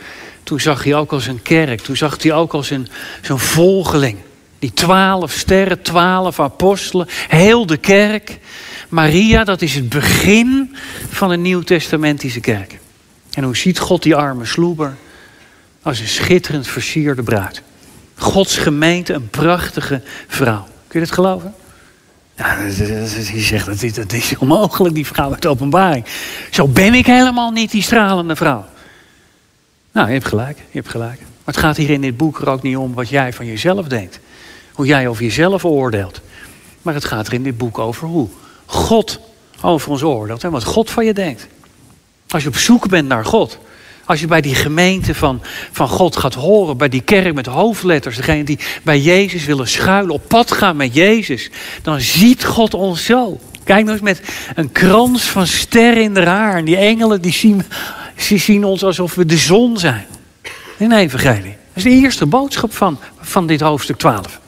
toen 0.45 0.59
zag 0.59 0.83
hij 0.83 0.95
ook 0.95 1.11
als 1.11 1.27
een 1.27 1.41
kerk. 1.41 1.81
Toen 1.81 1.97
zag 1.97 2.23
hij 2.23 2.33
ook 2.33 2.53
als 2.53 2.69
een, 2.69 2.87
volgeling. 3.21 4.17
Die 4.59 4.73
twaalf 4.73 5.31
sterren, 5.31 5.81
twaalf 5.81 6.39
apostelen, 6.39 7.07
heel 7.27 7.65
de 7.65 7.77
kerk. 7.77 8.39
Maria, 8.89 9.43
dat 9.43 9.61
is 9.61 9.75
het 9.75 9.89
begin 9.89 10.75
van 11.09 11.31
een 11.31 11.41
nieuwtestamentische 11.41 12.39
kerk. 12.39 12.79
En 13.33 13.43
hoe 13.43 13.57
ziet 13.57 13.79
God 13.79 14.03
die 14.03 14.15
arme 14.15 14.45
sloeber? 14.45 14.95
Als 15.81 15.99
een 15.99 16.07
schitterend 16.07 16.67
versierde 16.67 17.23
bruid. 17.23 17.61
Gods 18.15 18.57
gemeente, 18.57 19.13
een 19.13 19.29
prachtige 19.29 20.01
vrouw. 20.27 20.67
Kun 20.87 20.99
je 20.99 21.05
dat 21.05 21.15
geloven? 21.15 21.53
Ja, 22.37 22.57
die 23.31 23.41
zegt 23.43 23.65
dat 23.95 24.13
is, 24.13 24.31
is 24.31 24.37
onmogelijk, 24.37 24.95
die 24.95 25.05
vrouw 25.05 25.31
uit 25.31 25.45
openbaring. 25.45 26.05
Zo 26.51 26.67
ben 26.67 26.93
ik 26.93 27.05
helemaal 27.05 27.51
niet, 27.51 27.71
die 27.71 27.81
stralende 27.81 28.35
vrouw. 28.35 28.65
Nou, 29.95 30.07
je 30.07 30.13
hebt 30.13 30.25
gelijk, 30.25 30.57
je 30.57 30.77
hebt 30.77 30.89
gelijk. 30.89 31.19
Maar 31.19 31.53
het 31.53 31.57
gaat 31.57 31.77
hier 31.77 31.89
in 31.89 32.01
dit 32.01 32.17
boek 32.17 32.39
er 32.39 32.49
ook 32.49 32.61
niet 32.61 32.77
om 32.77 32.93
wat 32.93 33.09
jij 33.09 33.33
van 33.33 33.45
jezelf 33.45 33.87
denkt. 33.87 34.19
Hoe 34.73 34.85
jij 34.85 35.07
over 35.07 35.23
jezelf 35.23 35.65
oordeelt. 35.65 36.21
Maar 36.81 36.93
het 36.93 37.05
gaat 37.05 37.27
er 37.27 37.33
in 37.33 37.43
dit 37.43 37.57
boek 37.57 37.79
over 37.79 38.07
hoe 38.07 38.27
God 38.65 39.19
over 39.61 39.91
ons 39.91 40.03
oordeelt 40.03 40.43
en 40.43 40.51
wat 40.51 40.63
God 40.63 40.89
van 40.89 41.05
je 41.05 41.13
denkt. 41.13 41.47
Als 42.29 42.43
je 42.43 42.49
op 42.49 42.55
zoek 42.55 42.89
bent 42.89 43.07
naar 43.07 43.25
God. 43.25 43.59
Als 44.05 44.19
je 44.19 44.27
bij 44.27 44.41
die 44.41 44.55
gemeente 44.55 45.15
van, 45.15 45.41
van 45.71 45.87
God 45.87 46.15
gaat 46.15 46.33
horen, 46.33 46.77
bij 46.77 46.89
die 46.89 47.01
kerk 47.01 47.33
met 47.33 47.45
hoofdletters, 47.45 48.15
degene 48.15 48.43
die 48.43 48.59
bij 48.83 48.99
Jezus 48.99 49.45
willen 49.45 49.67
schuilen, 49.67 50.13
op 50.13 50.27
pad 50.27 50.51
gaan 50.51 50.75
met 50.75 50.93
Jezus, 50.93 51.49
dan 51.81 52.01
ziet 52.01 52.45
God 52.45 52.73
ons 52.73 53.05
zo. 53.05 53.39
Kijk 53.63 53.85
nou 53.85 53.91
eens 53.91 54.01
met 54.01 54.21
een 54.55 54.71
krans 54.71 55.23
van 55.23 55.47
sterren 55.47 56.03
in 56.03 56.15
haar 56.15 56.27
haar. 56.27 56.57
En 56.57 56.65
die 56.65 56.77
engelen 56.77 57.21
die 57.21 57.33
zien, 57.33 57.63
die 58.27 58.37
zien 58.37 58.63
ons 58.63 58.83
alsof 58.83 59.15
we 59.15 59.25
de 59.25 59.37
zon 59.37 59.77
zijn. 59.77 60.05
In 60.77 60.89
de 60.89 60.95
evangelie. 60.95 61.55
Dat 61.73 61.73
is 61.73 61.83
de 61.83 61.89
eerste 61.89 62.25
boodschap 62.25 62.73
van, 62.73 62.99
van 63.19 63.47
dit 63.47 63.61
hoofdstuk 63.61 63.97
12. 63.97 64.39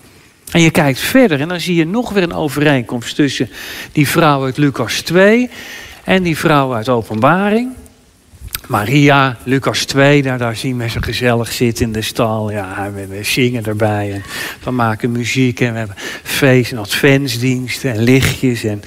En 0.51 0.61
je 0.61 0.71
kijkt 0.71 0.99
verder 0.99 1.41
en 1.41 1.47
dan 1.47 1.59
zie 1.59 1.75
je 1.75 1.85
nog 1.85 2.09
weer 2.09 2.23
een 2.23 2.33
overeenkomst 2.33 3.15
tussen 3.15 3.49
die 3.91 4.07
vrouw 4.07 4.43
uit 4.43 4.57
Lucas 4.57 5.01
2 5.01 5.49
en 6.03 6.23
die 6.23 6.37
vrouw 6.37 6.73
uit 6.73 6.89
Openbaring. 6.89 7.71
Maria, 8.67 9.37
Lucas 9.43 9.85
2, 9.85 10.21
daar, 10.21 10.37
daar 10.37 10.55
zien 10.55 10.77
we 10.77 10.89
ze 10.89 11.01
gezellig 11.01 11.51
zitten 11.51 11.85
in 11.85 11.91
de 11.91 12.01
stal. 12.01 12.51
Ja, 12.51 12.91
we, 12.93 13.07
we, 13.07 13.23
zingen 13.23 13.65
erbij 13.65 14.13
en 14.13 14.23
we 14.63 14.71
maken 14.71 15.11
muziek 15.11 15.59
en 15.59 15.71
we 15.71 15.77
hebben 15.77 15.95
feest 16.23 16.71
en 16.71 16.77
adventsdiensten 16.77 17.91
en 17.91 17.99
lichtjes. 17.99 18.63
En 18.63 18.81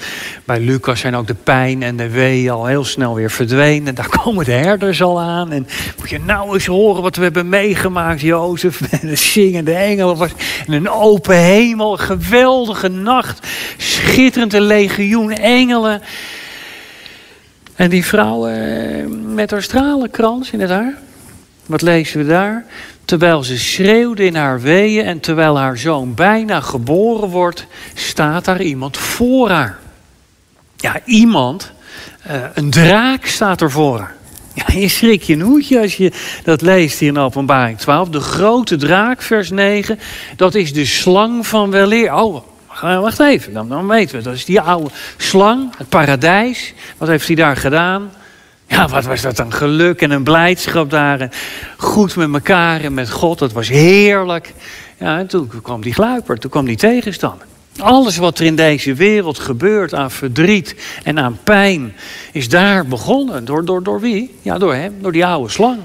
bij 0.45 0.59
Lucas 0.59 0.99
zijn 0.99 1.15
ook 1.15 1.27
de 1.27 1.33
pijn 1.33 1.83
en 1.83 1.95
de 1.95 2.09
wee 2.09 2.51
al 2.51 2.65
heel 2.65 2.83
snel 2.83 3.15
weer 3.15 3.31
verdwenen. 3.31 3.95
Daar 3.95 4.09
komen 4.23 4.45
de 4.45 4.51
herders 4.51 5.01
al 5.01 5.21
aan. 5.21 5.51
En 5.51 5.67
moet 5.99 6.09
je 6.09 6.19
nou 6.19 6.53
eens 6.53 6.65
horen 6.65 7.01
wat 7.01 7.15
we 7.15 7.23
hebben 7.23 7.49
meegemaakt, 7.49 8.21
Jozef. 8.21 8.81
En 9.01 9.07
de 9.07 9.15
zingende 9.15 9.73
engelen. 9.73 10.29
En 10.67 10.73
een 10.73 10.89
open 10.89 11.37
hemel, 11.37 11.91
een 11.91 11.99
geweldige 11.99 12.87
nacht. 12.87 13.47
Schitterende 13.77 14.61
legioen 14.61 15.31
engelen. 15.31 16.01
En 17.81 17.89
die 17.89 18.05
vrouw 18.05 18.47
eh, 18.47 19.05
met 19.25 19.51
haar 19.51 19.63
stralenkrans 19.63 20.51
in 20.51 20.69
haar. 20.69 20.97
Wat 21.65 21.81
lezen 21.81 22.19
we 22.19 22.25
daar? 22.25 22.65
Terwijl 23.05 23.43
ze 23.43 23.57
schreeuwde 23.57 24.25
in 24.25 24.35
haar 24.35 24.61
weeën 24.61 25.05
en 25.05 25.19
terwijl 25.19 25.57
haar 25.57 25.77
zoon 25.77 26.13
bijna 26.13 26.59
geboren 26.59 27.29
wordt, 27.29 27.65
staat 27.93 28.45
daar 28.45 28.61
iemand 28.61 28.97
voor 28.97 29.49
haar. 29.49 29.79
Ja, 30.75 30.99
iemand, 31.05 31.71
uh, 32.27 32.43
een 32.53 32.69
draak 32.69 33.25
staat 33.25 33.61
er 33.61 33.71
voor 33.71 33.97
haar. 33.99 34.15
Ja, 34.53 34.65
je 34.79 34.87
schrik 34.87 35.23
je 35.23 35.33
een 35.33 35.41
hoedje 35.41 35.81
als 35.81 35.97
je 35.97 36.11
dat 36.43 36.61
leest 36.61 36.99
hier 36.99 37.09
in 37.09 37.17
Openbaring 37.17 37.77
12. 37.77 38.09
De 38.09 38.19
grote 38.19 38.75
draak, 38.75 39.21
vers 39.21 39.49
9, 39.49 39.99
dat 40.35 40.55
is 40.55 40.73
de 40.73 40.85
slang 40.85 41.47
van 41.47 41.71
weleer. 41.71 42.13
Oh, 42.13 42.50
wacht 42.79 43.19
even, 43.19 43.53
dan, 43.53 43.69
dan 43.69 43.87
weten 43.87 44.17
we. 44.17 44.23
Dat 44.23 44.33
is 44.33 44.45
die 44.45 44.61
oude 44.61 44.89
slang, 45.17 45.77
het 45.77 45.89
paradijs. 45.89 46.73
Wat 46.97 47.07
heeft 47.07 47.27
hij 47.27 47.35
daar 47.35 47.57
gedaan? 47.57 48.11
Ja, 48.67 48.87
wat 48.87 49.05
was 49.05 49.21
dat 49.21 49.39
een 49.39 49.53
geluk 49.53 50.01
en 50.01 50.11
een 50.11 50.23
blijdschap 50.23 50.89
daar. 50.89 51.29
goed 51.77 52.15
met 52.15 52.33
elkaar 52.33 52.81
en 52.81 52.93
met 52.93 53.11
God, 53.11 53.39
dat 53.39 53.51
was 53.51 53.69
heerlijk. 53.69 54.53
Ja, 54.97 55.17
en 55.17 55.27
toen 55.27 55.51
kwam 55.61 55.81
die 55.81 55.93
gluiper, 55.93 56.39
toen 56.39 56.49
kwam 56.49 56.65
die 56.65 56.77
tegenstander. 56.77 57.47
Alles 57.79 58.17
wat 58.17 58.39
er 58.39 58.45
in 58.45 58.55
deze 58.55 58.93
wereld 58.93 59.39
gebeurt 59.39 59.93
aan 59.93 60.11
verdriet 60.11 60.75
en 61.03 61.19
aan 61.19 61.39
pijn, 61.43 61.93
is 62.31 62.49
daar 62.49 62.85
begonnen. 62.85 63.45
Door, 63.45 63.65
door, 63.65 63.83
door 63.83 63.99
wie? 63.99 64.35
Ja, 64.41 64.57
door 64.57 64.73
hem, 64.73 64.95
door 65.01 65.11
die 65.11 65.25
oude 65.25 65.49
slang. 65.49 65.79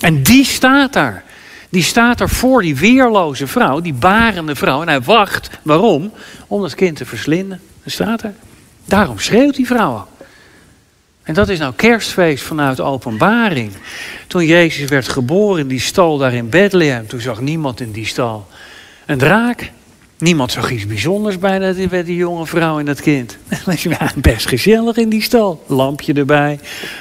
En 0.00 0.22
die 0.22 0.44
staat 0.44 0.92
daar. 0.92 1.24
Die 1.70 1.82
staat 1.82 2.20
er 2.20 2.28
voor 2.28 2.62
die 2.62 2.76
weerloze 2.76 3.46
vrouw, 3.46 3.80
die 3.80 3.94
barende 3.94 4.54
vrouw. 4.54 4.82
En 4.82 4.88
hij 4.88 5.00
wacht. 5.00 5.50
Waarom? 5.62 6.12
Om 6.46 6.62
dat 6.62 6.74
kind 6.74 6.96
te 6.96 7.06
verslinden. 7.06 7.60
Dat 7.82 7.92
staat 7.92 8.22
er. 8.22 8.34
Daarom 8.84 9.18
schreeuwt 9.18 9.54
die 9.54 9.66
vrouw. 9.66 10.06
En 11.22 11.34
dat 11.34 11.48
is 11.48 11.58
nou 11.58 11.72
kerstfeest 11.76 12.44
vanuit 12.44 12.80
openbaring. 12.80 13.72
Toen 14.26 14.46
Jezus 14.46 14.88
werd 14.88 15.08
geboren 15.08 15.60
in 15.60 15.68
die 15.68 15.80
stal 15.80 16.18
daar 16.18 16.34
in 16.34 16.48
Bethlehem, 16.48 17.06
toen 17.06 17.20
zag 17.20 17.40
niemand 17.40 17.80
in 17.80 17.92
die 17.92 18.06
stal 18.06 18.46
een 19.06 19.18
draak. 19.18 19.70
Niemand 20.18 20.52
zag 20.52 20.70
iets 20.70 20.86
bijzonders 20.86 21.38
bij, 21.38 21.88
bij 21.88 22.04
die 22.04 22.16
jonge 22.16 22.46
vrouw 22.46 22.78
en 22.78 22.84
dat 22.84 23.00
kind. 23.00 23.36
Ja, 23.76 24.10
best 24.16 24.46
gezellig 24.48 24.96
in 24.96 25.08
die 25.08 25.22
stal. 25.22 25.64
Lampje 25.66 26.12
erbij. 26.12 26.60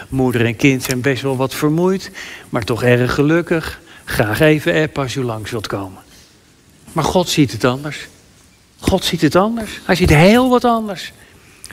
Moeder 0.09 0.45
en 0.45 0.55
kind 0.55 0.83
zijn 0.83 1.01
best 1.01 1.21
wel 1.21 1.37
wat 1.37 1.55
vermoeid, 1.55 2.11
maar 2.49 2.63
toch 2.63 2.83
erg 2.83 3.13
gelukkig. 3.13 3.79
Graag 4.09 4.39
even 4.39 4.81
appen 4.81 5.03
als 5.03 5.15
u 5.15 5.23
langs 5.23 5.51
wilt 5.51 5.67
komen. 5.67 6.01
Maar 6.91 7.03
God 7.03 7.29
ziet 7.29 7.51
het 7.51 7.63
anders. 7.63 8.07
God 8.79 9.03
ziet 9.03 9.21
het 9.21 9.35
anders. 9.35 9.79
Hij 9.83 9.95
ziet 9.95 10.09
heel 10.09 10.49
wat 10.49 10.65
anders. 10.65 11.11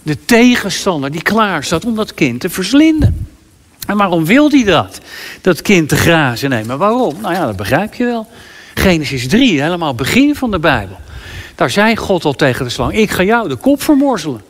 De 0.03 0.25
tegenstander 0.25 1.11
die 1.11 1.23
klaar 1.23 1.65
staat 1.65 1.85
om 1.85 1.95
dat 1.95 2.15
kind 2.15 2.41
te 2.41 2.51
verslinden. 2.51 3.29
En 3.87 3.97
waarom 3.97 4.25
wil 4.25 4.51
hij 4.51 4.65
dat? 4.65 5.01
Dat 5.41 5.63
kind 5.63 5.89
te 5.89 5.97
grazen 5.97 6.51
nemen. 6.51 6.79
Waarom? 6.79 7.21
Nou 7.21 7.35
ja, 7.35 7.47
dat 7.47 7.57
begrijp 7.57 7.95
je 7.95 8.05
wel. 8.05 8.27
Genesis 8.75 9.29
3, 9.29 9.63
helemaal 9.63 9.95
begin 9.95 10.35
van 10.35 10.51
de 10.51 10.59
Bijbel. 10.59 10.99
Daar 11.55 11.71
zei 11.71 11.97
God 11.97 12.25
al 12.25 12.35
tegen 12.35 12.65
de 12.65 12.71
slang: 12.71 12.93
Ik 12.93 13.11
ga 13.11 13.23
jou 13.23 13.49
de 13.49 13.57
kop 13.57 13.83
vermorzelen. 13.83 14.43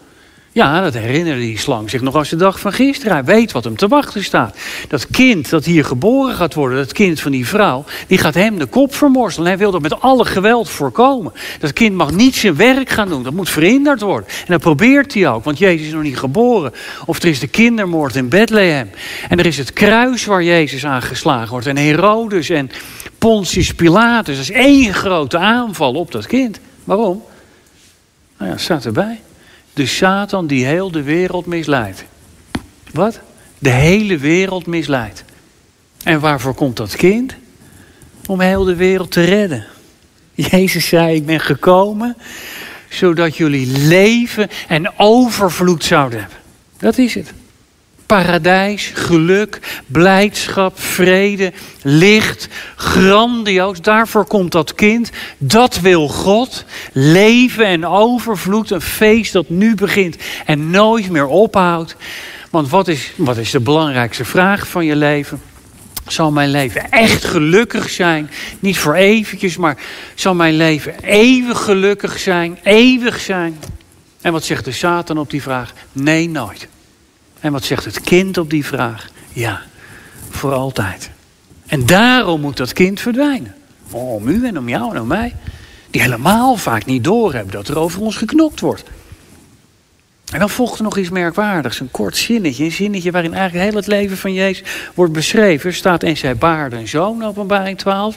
Ja, 0.56 0.80
dat 0.80 0.94
herinnerde 0.94 1.40
die 1.40 1.58
slang 1.58 1.90
zich 1.90 2.00
nog 2.00 2.14
als 2.14 2.28
de 2.28 2.36
dag 2.36 2.60
van 2.60 2.72
gisteren. 2.72 3.12
Hij 3.12 3.24
weet 3.24 3.52
wat 3.52 3.64
hem 3.64 3.76
te 3.76 3.88
wachten 3.88 4.24
staat. 4.24 4.56
Dat 4.88 5.06
kind 5.06 5.50
dat 5.50 5.64
hier 5.64 5.84
geboren 5.84 6.34
gaat 6.34 6.54
worden, 6.54 6.78
dat 6.78 6.92
kind 6.92 7.20
van 7.20 7.32
die 7.32 7.46
vrouw, 7.46 7.84
die 8.06 8.18
gaat 8.18 8.34
hem 8.34 8.58
de 8.58 8.66
kop 8.66 8.94
vermorzelen. 8.94 9.48
Hij 9.48 9.58
wil 9.58 9.70
dat 9.70 9.82
met 9.82 10.00
alle 10.00 10.24
geweld 10.24 10.68
voorkomen. 10.68 11.32
Dat 11.60 11.72
kind 11.72 11.94
mag 11.94 12.12
niet 12.12 12.34
zijn 12.34 12.56
werk 12.56 12.90
gaan 12.90 13.08
doen, 13.08 13.22
dat 13.22 13.32
moet 13.32 13.50
verhinderd 13.50 14.00
worden. 14.00 14.28
En 14.28 14.52
dat 14.52 14.60
probeert 14.60 15.14
hij 15.14 15.28
ook, 15.28 15.44
want 15.44 15.58
Jezus 15.58 15.86
is 15.86 15.92
nog 15.92 16.02
niet 16.02 16.18
geboren. 16.18 16.72
Of 17.06 17.22
er 17.22 17.28
is 17.28 17.40
de 17.40 17.48
kindermoord 17.48 18.16
in 18.16 18.28
Bethlehem. 18.28 18.90
En 19.28 19.38
er 19.38 19.46
is 19.46 19.58
het 19.58 19.72
kruis 19.72 20.24
waar 20.24 20.42
Jezus 20.42 20.86
aangeslagen 20.86 21.50
wordt. 21.50 21.66
En 21.66 21.76
Herodes 21.76 22.48
en 22.48 22.70
Pontius 23.18 23.74
Pilatus. 23.74 24.36
Dat 24.36 24.44
is 24.44 24.50
één 24.50 24.94
grote 24.94 25.38
aanval 25.38 25.92
op 25.92 26.12
dat 26.12 26.26
kind. 26.26 26.58
Waarom? 26.84 27.22
Nou 28.38 28.50
ja, 28.50 28.56
staat 28.56 28.84
erbij. 28.84 29.20
De 29.76 29.86
Satan 29.86 30.46
die 30.46 30.66
heel 30.66 30.90
de 30.90 31.02
wereld 31.02 31.46
misleidt. 31.46 32.04
Wat? 32.92 33.20
De 33.58 33.70
hele 33.70 34.18
wereld 34.18 34.66
misleidt. 34.66 35.24
En 36.02 36.20
waarvoor 36.20 36.54
komt 36.54 36.76
dat 36.76 36.96
kind? 36.96 37.34
Om 38.26 38.40
heel 38.40 38.64
de 38.64 38.74
wereld 38.74 39.10
te 39.10 39.24
redden. 39.24 39.66
Jezus 40.34 40.88
zei: 40.88 41.14
Ik 41.14 41.26
ben 41.26 41.40
gekomen 41.40 42.16
zodat 42.88 43.36
jullie 43.36 43.66
leven 43.66 44.48
en 44.68 44.98
overvloed 44.98 45.84
zouden 45.84 46.20
hebben. 46.20 46.38
Dat 46.78 46.98
is 46.98 47.14
het 47.14 47.32
paradijs, 48.06 48.90
geluk, 48.94 49.60
blijdschap, 49.86 50.80
vrede, 50.80 51.52
licht, 51.82 52.48
grandioos. 52.76 53.80
Daarvoor 53.80 54.26
komt 54.26 54.52
dat 54.52 54.74
kind. 54.74 55.10
Dat 55.38 55.80
wil 55.80 56.08
God. 56.08 56.64
Leven 56.92 57.66
en 57.66 57.86
overvloed, 57.86 58.70
een 58.70 58.80
feest 58.80 59.32
dat 59.32 59.48
nu 59.48 59.74
begint 59.74 60.16
en 60.44 60.70
nooit 60.70 61.10
meer 61.10 61.26
ophoudt. 61.26 61.96
Want 62.50 62.68
wat 62.68 62.88
is, 62.88 63.12
wat 63.16 63.36
is 63.36 63.50
de 63.50 63.60
belangrijkste 63.60 64.24
vraag 64.24 64.68
van 64.68 64.84
je 64.84 64.96
leven? 64.96 65.40
Zal 66.06 66.32
mijn 66.32 66.50
leven 66.50 66.90
echt 66.90 67.24
gelukkig 67.24 67.90
zijn? 67.90 68.30
Niet 68.60 68.78
voor 68.78 68.94
eventjes, 68.94 69.56
maar 69.56 69.76
zal 70.14 70.34
mijn 70.34 70.54
leven 70.54 70.94
eeuwig 71.00 71.64
gelukkig 71.64 72.18
zijn? 72.18 72.58
Eeuwig 72.62 73.20
zijn? 73.20 73.58
En 74.20 74.32
wat 74.32 74.44
zegt 74.44 74.64
de 74.64 74.72
Satan 74.72 75.18
op 75.18 75.30
die 75.30 75.42
vraag? 75.42 75.72
Nee, 75.92 76.28
nooit. 76.28 76.68
En 77.40 77.52
wat 77.52 77.64
zegt 77.64 77.84
het 77.84 78.00
kind 78.00 78.38
op 78.38 78.50
die 78.50 78.64
vraag? 78.64 79.08
Ja, 79.32 79.62
voor 80.30 80.52
altijd. 80.52 81.10
En 81.66 81.86
daarom 81.86 82.40
moet 82.40 82.56
dat 82.56 82.72
kind 82.72 83.00
verdwijnen. 83.00 83.54
Om 83.90 84.28
u 84.28 84.46
en 84.46 84.58
om 84.58 84.68
jou 84.68 84.94
en 84.94 85.00
om 85.00 85.06
mij. 85.06 85.34
Die 85.90 86.00
helemaal 86.00 86.56
vaak 86.56 86.84
niet 86.84 87.04
doorhebben 87.04 87.52
dat 87.52 87.68
er 87.68 87.78
over 87.78 88.00
ons 88.00 88.16
geknokt 88.16 88.60
wordt. 88.60 88.84
En 90.32 90.38
dan 90.38 90.50
volgt 90.50 90.78
er 90.78 90.84
nog 90.84 90.96
iets 90.96 91.08
merkwaardigs. 91.08 91.80
Een 91.80 91.90
kort 91.90 92.16
zinnetje. 92.16 92.64
Een 92.64 92.72
zinnetje 92.72 93.10
waarin 93.10 93.34
eigenlijk 93.34 93.68
heel 93.68 93.78
het 93.78 93.86
leven 93.86 94.16
van 94.16 94.32
Jezus 94.32 94.68
wordt 94.94 95.12
beschreven. 95.12 95.70
Er 95.70 95.76
staat 95.76 96.02
en 96.02 96.16
zij 96.16 96.36
baarde 96.36 96.76
een 96.76 96.88
zoon, 96.88 97.24
openbaring 97.24 97.78
12. 97.78 98.16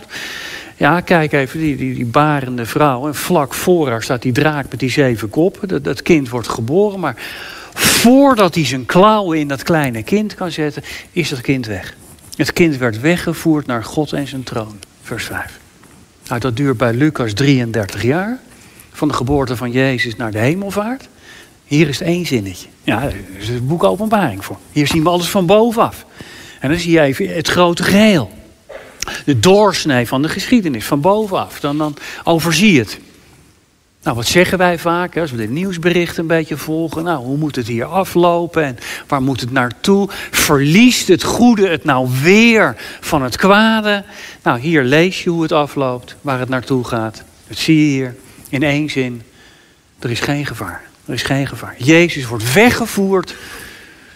Ja, 0.78 1.02
kijk 1.02 1.32
even, 1.32 1.60
die, 1.60 1.76
die, 1.76 1.96
die 1.96 2.06
barende 2.06 2.66
vrouw. 2.66 3.08
En 3.08 3.16
vlak 3.16 3.54
voor 3.54 3.90
haar 3.90 4.04
staat 4.04 4.22
die 4.22 4.32
draak 4.32 4.66
met 4.70 4.80
die 4.80 4.90
zeven 4.90 5.30
koppen. 5.30 5.68
Dat, 5.68 5.84
dat 5.84 6.02
kind 6.02 6.30
wordt 6.30 6.48
geboren, 6.48 7.00
maar 7.00 7.16
Voordat 7.80 8.56
hij 8.56 8.66
zijn 8.66 8.86
klauwen 8.86 9.40
in 9.40 9.48
dat 9.48 9.64
kleine 9.64 10.04
kind 10.04 10.36
kan 10.36 10.52
zetten, 10.52 10.84
is 11.12 11.30
dat 11.30 11.42
kind 11.42 11.66
weg. 11.66 11.96
Het 12.36 12.54
kind 12.54 12.78
werd 12.78 13.00
weggevoerd 13.00 13.66
naar 13.66 13.84
God 13.84 14.14
en 14.14 14.28
zijn 14.28 14.44
troon. 14.44 14.80
Vers 15.02 15.26
5. 15.26 15.60
Nou, 16.28 16.40
dat 16.40 16.58
duurt 16.58 16.78
bij 16.78 16.94
Lucas 16.94 17.34
33 17.34 18.04
jaar. 18.04 18.40
Van 18.92 19.08
de 19.08 19.14
geboorte 19.14 19.56
van 19.56 19.72
Jezus 19.72 20.16
naar 20.16 20.32
de 20.32 20.40
hemelvaart. 20.40 21.08
Hier 21.66 21.88
is 21.88 22.00
het 22.00 22.08
één 22.08 22.26
zinnetje. 22.26 22.68
Ja, 22.84 23.00
daar 23.00 23.14
is 23.38 23.48
het 23.48 23.68
boek 23.68 23.84
openbaring 23.84 24.46
voor. 24.46 24.58
Hier 24.72 24.88
zien 24.88 25.04
we 25.04 25.10
alles 25.10 25.30
van 25.30 25.46
bovenaf. 25.46 26.06
En 26.60 26.70
dan 26.70 26.80
zie 26.80 26.92
je 26.92 27.02
even 27.02 27.36
het 27.36 27.48
grote 27.48 27.84
geheel. 27.84 28.32
De 29.26 29.40
doorsnee 29.40 30.08
van 30.08 30.22
de 30.22 30.30
geschiedenis 30.30 30.86
van 30.86 31.02
bovenaf. 31.02 31.60
Dan, 31.60 31.78
dan 31.78 31.96
overzie 32.24 32.74
je 32.74 32.80
het. 32.80 33.00
Nou, 34.10 34.22
wat 34.22 34.30
zeggen 34.30 34.58
wij 34.58 34.80
vaak 34.80 35.18
als 35.18 35.32
we 35.32 35.38
de 35.38 35.48
nieuwsberichten 35.48 36.22
een 36.22 36.28
beetje 36.28 36.58
volgen? 36.58 37.04
Nou, 37.04 37.26
hoe 37.26 37.38
moet 37.38 37.56
het 37.56 37.68
hier 37.68 37.86
aflopen 37.86 38.64
en 38.64 38.78
waar 39.08 39.22
moet 39.22 39.40
het 39.40 39.52
naartoe? 39.52 40.08
Verliest 40.32 41.08
het 41.08 41.24
goede 41.24 41.68
het 41.68 41.84
nou 41.84 42.10
weer 42.22 42.76
van 43.00 43.22
het 43.22 43.38
kwade? 43.38 44.04
Nou, 44.44 44.60
hier 44.60 44.84
lees 44.84 45.24
je 45.24 45.30
hoe 45.30 45.42
het 45.42 45.52
afloopt, 45.52 46.16
waar 46.22 46.40
het 46.40 46.50
naartoe 46.50 46.84
gaat. 46.84 47.24
Dat 47.48 47.58
zie 47.58 47.78
je 47.78 47.92
hier 47.92 48.16
in 48.50 48.64
één 48.64 48.90
zin. 48.90 49.22
Er 50.00 50.10
is 50.12 50.20
geen 50.20 50.46
gevaar. 50.46 50.82
Er 51.06 51.14
is 51.14 51.24
geen 51.24 51.48
gevaar. 51.48 51.76
Jezus 51.78 52.26
wordt 52.26 52.54
weggevoerd 52.54 53.36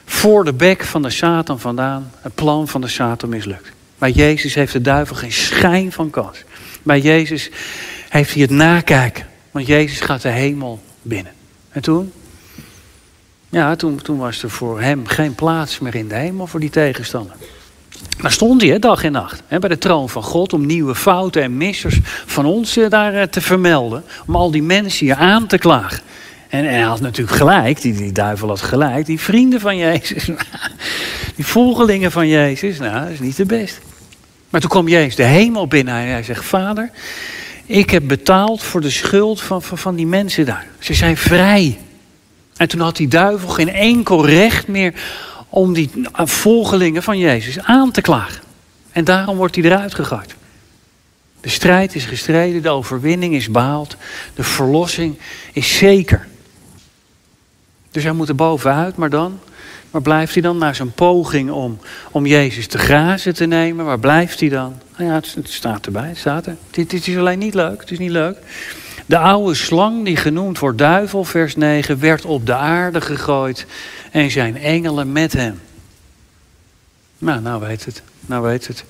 voor 0.05 0.45
de 0.45 0.53
bek 0.53 0.83
van 0.83 1.01
de 1.01 1.09
Satan 1.09 1.59
vandaan. 1.59 2.11
Het 2.21 2.35
plan 2.35 2.67
van 2.67 2.81
de 2.81 2.87
Satan 2.87 3.29
mislukt. 3.29 3.71
Bij 3.97 4.11
Jezus 4.11 4.55
heeft 4.55 4.73
de 4.73 4.81
duivel 4.81 5.15
geen 5.15 5.31
schijn 5.31 5.91
van 5.91 6.09
kans. 6.09 6.43
Bij 6.83 6.99
Jezus 6.99 7.49
heeft 8.09 8.33
hij 8.33 8.41
het 8.41 8.51
nakijken. 8.51 9.31
Want 9.53 9.67
Jezus 9.67 9.99
gaat 9.99 10.21
de 10.21 10.29
hemel 10.29 10.79
binnen. 11.01 11.31
En 11.69 11.81
toen? 11.81 12.11
Ja, 13.49 13.75
toen, 13.75 14.01
toen 14.01 14.17
was 14.17 14.43
er 14.43 14.49
voor 14.49 14.81
hem 14.81 15.07
geen 15.07 15.35
plaats 15.35 15.79
meer 15.79 15.95
in 15.95 16.07
de 16.07 16.15
hemel 16.15 16.47
voor 16.47 16.59
die 16.59 16.69
tegenstander. 16.69 17.35
Daar 18.21 18.31
stond 18.31 18.61
hij, 18.61 18.69
hè, 18.69 18.79
dag 18.79 19.03
en 19.03 19.11
nacht, 19.11 19.43
bij 19.47 19.69
de 19.69 19.77
troon 19.77 20.09
van 20.09 20.23
God, 20.23 20.53
om 20.53 20.65
nieuwe 20.65 20.95
fouten 20.95 21.41
en 21.41 21.57
missers 21.57 21.99
van 22.25 22.45
ons 22.45 22.77
eh, 22.77 22.89
daar 22.89 23.13
eh, 23.13 23.23
te 23.23 23.41
vermelden. 23.41 24.03
Om 24.27 24.35
al 24.35 24.51
die 24.51 24.63
mensen 24.63 25.05
hier 25.05 25.15
aan 25.15 25.47
te 25.47 25.57
klagen. 25.57 26.01
En, 26.49 26.65
en 26.65 26.73
hij 26.73 26.81
had 26.81 27.01
natuurlijk 27.01 27.37
gelijk, 27.37 27.81
die, 27.81 27.93
die 27.93 28.11
duivel 28.11 28.47
had 28.47 28.61
gelijk. 28.61 29.05
Die 29.05 29.19
vrienden 29.19 29.59
van 29.59 29.77
Jezus, 29.77 30.25
die 31.35 31.45
volgelingen 31.45 32.11
van 32.11 32.27
Jezus, 32.27 32.79
nou, 32.79 32.99
dat 32.99 33.09
is 33.09 33.19
niet 33.19 33.37
de 33.37 33.45
best. 33.45 33.79
Maar 34.49 34.61
toen 34.61 34.69
kwam 34.69 34.87
Jezus 34.87 35.15
de 35.15 35.23
hemel 35.23 35.67
binnen 35.67 35.93
en 35.93 36.07
hij 36.07 36.23
zegt, 36.23 36.45
vader, 36.45 36.89
ik 37.65 37.89
heb 37.89 38.07
betaald 38.07 38.63
voor 38.63 38.81
de 38.81 38.89
schuld 38.89 39.41
van, 39.41 39.61
van, 39.61 39.95
die 39.95 40.07
mensen 40.07 40.45
daar. 40.45 40.67
Ze 40.79 40.93
zijn 40.93 41.17
vrij. 41.17 41.79
En 42.57 42.67
toen 42.67 42.79
had 42.79 42.95
die 42.95 43.07
duivel 43.07 43.49
geen 43.49 43.69
enkel 43.69 44.25
recht 44.25 44.67
meer 44.67 44.93
om 45.49 45.73
die 45.73 45.89
volgelingen 46.13 47.03
van 47.03 47.17
Jezus 47.17 47.59
aan 47.59 47.91
te 47.91 48.01
klagen. 48.01 48.43
En 48.91 49.03
daarom 49.03 49.37
wordt 49.37 49.55
hij 49.55 49.63
eruit 49.63 49.95
gegooid. 49.95 50.35
De 51.41 51.49
strijd 51.49 51.95
is 51.95 52.05
gestreden, 52.05 52.61
de 52.61 52.69
overwinning 52.69 53.33
is 53.33 53.49
behaald, 53.49 53.95
de 54.33 54.43
verlossing 54.43 55.19
is 55.53 55.77
zeker. 55.77 56.27
Dus 57.91 58.03
hij 58.03 58.11
moet 58.11 58.29
er 58.29 58.35
bovenuit, 58.35 58.95
maar 58.95 59.09
dan? 59.09 59.39
Waar 59.93 60.01
blijft 60.01 60.33
hij 60.33 60.41
dan? 60.41 60.57
Na 60.57 60.73
zijn 60.73 60.91
poging 60.91 61.51
om, 61.51 61.79
om 62.11 62.25
Jezus 62.25 62.67
te 62.67 62.77
grazen 62.77 63.33
te 63.33 63.45
nemen, 63.45 63.85
waar 63.85 63.99
blijft 63.99 64.39
hij 64.39 64.49
dan? 64.49 64.73
Nou 64.97 65.09
ja, 65.09 65.15
het, 65.15 65.35
staat 65.43 65.85
erbij, 65.85 66.07
het 66.07 66.17
staat 66.17 66.45
er. 66.45 66.55
Is 66.89 67.17
alleen 67.17 67.39
niet 67.39 67.53
leuk, 67.53 67.79
het 67.79 67.91
is 67.91 67.99
niet 67.99 68.11
leuk. 68.11 68.37
De 69.05 69.17
oude 69.17 69.53
slang 69.53 70.05
die 70.05 70.15
genoemd 70.15 70.59
wordt 70.59 70.77
duivel, 70.77 71.23
vers 71.23 71.55
9, 71.55 71.99
werd 71.99 72.25
op 72.25 72.45
de 72.45 72.53
aarde 72.53 73.01
gegooid 73.01 73.65
en 74.11 74.31
zijn 74.31 74.57
engelen 74.57 75.11
met 75.11 75.33
hem. 75.33 75.61
Nou, 77.17 77.41
nou 77.41 77.61
weet 77.61 77.85
het, 77.85 78.01
nou 78.25 78.43
weet 78.43 78.67
het. 78.67 78.83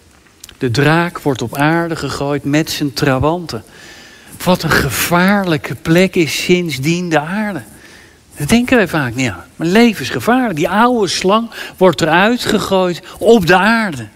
De 0.58 0.72
draak 0.72 1.20
wordt 1.20 1.42
op 1.42 1.58
aarde 1.58 1.96
gegooid 1.96 2.44
met 2.44 2.70
zijn 2.70 2.94
trawanten. 2.94 3.64
Wat 4.44 4.64
een 4.64 4.72
gevaarlijke 4.72 5.76
plek 5.76 6.16
is 6.16 6.44
sindsdien 6.44 7.10
de 7.10 7.20
aarde. 7.20 7.62
Dat 8.38 8.50
denken 8.50 8.78
wij 8.78 8.88
vaak 8.88 9.16
niet 9.16 9.30
aan. 9.30 9.44
Maar 9.56 9.68
levensgevaarlijk. 9.68 10.56
Die 10.56 10.70
oude 10.70 11.08
slang 11.08 11.50
wordt 11.78 12.02
eruit 12.02 12.46
gegooid 12.46 13.02
op 13.20 13.48
de 13.48 13.56
aarde. 13.56 14.08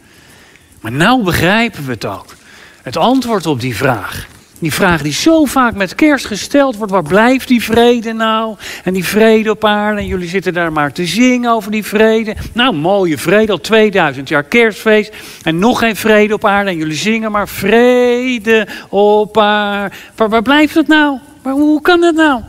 Maar 0.82 0.92
nou 0.92 1.24
begrijpen 1.24 1.86
we 1.86 1.92
het 1.92 2.06
ook. 2.06 2.36
Het 2.82 2.98
antwoord 2.98 3.46
op 3.46 3.60
die 3.60 3.76
vraag. 3.76 4.28
Die 4.60 4.74
vraag 4.74 5.02
die 5.02 5.14
zo 5.14 5.46
vaak 5.46 5.74
met 5.76 5.96
kerst 5.96 6.26
gesteld 6.26 6.76
wordt. 6.76 6.92
Waar 6.92 7.04
blijft 7.04 7.48
die 7.48 7.64
vrede 7.64 8.14
nou? 8.14 8.56
En 8.84 8.94
die 8.94 9.06
vrede 9.06 9.52
op 9.52 9.66
aarde. 9.66 10.02
En 10.02 10.08
jullie 10.08 10.30
zitten 10.30 10.54
daar 10.54 10.72
maar 10.72 10.92
te 10.92 11.06
zingen 11.06 11.52
over 11.52 11.72
die 11.72 11.84
vrede. 11.84 12.36
Nou, 12.54 12.76
mooie 12.76 13.18
vrede. 13.18 13.52
Al 13.52 13.60
2000 13.60 14.30
jaar 14.30 14.44
kerstfeest. 14.44 15.14
En 15.44 15.60
nog 15.60 15.80
geen 15.80 15.96
vrede 15.96 16.34
op 16.34 16.46
aarde. 16.46 16.70
En 16.70 16.78
jullie 16.78 16.98
zingen 16.98 17.32
maar 17.32 17.48
vrede 17.48 18.68
op 18.90 19.38
aarde. 19.38 19.96
Waar, 20.16 20.30
waar 20.30 20.42
blijft 20.42 20.76
het 20.76 20.88
nou? 20.88 21.18
Maar 21.44 21.54
hoe 21.54 21.82
kan 21.82 22.02
dat 22.02 22.16
nou? 22.16 22.42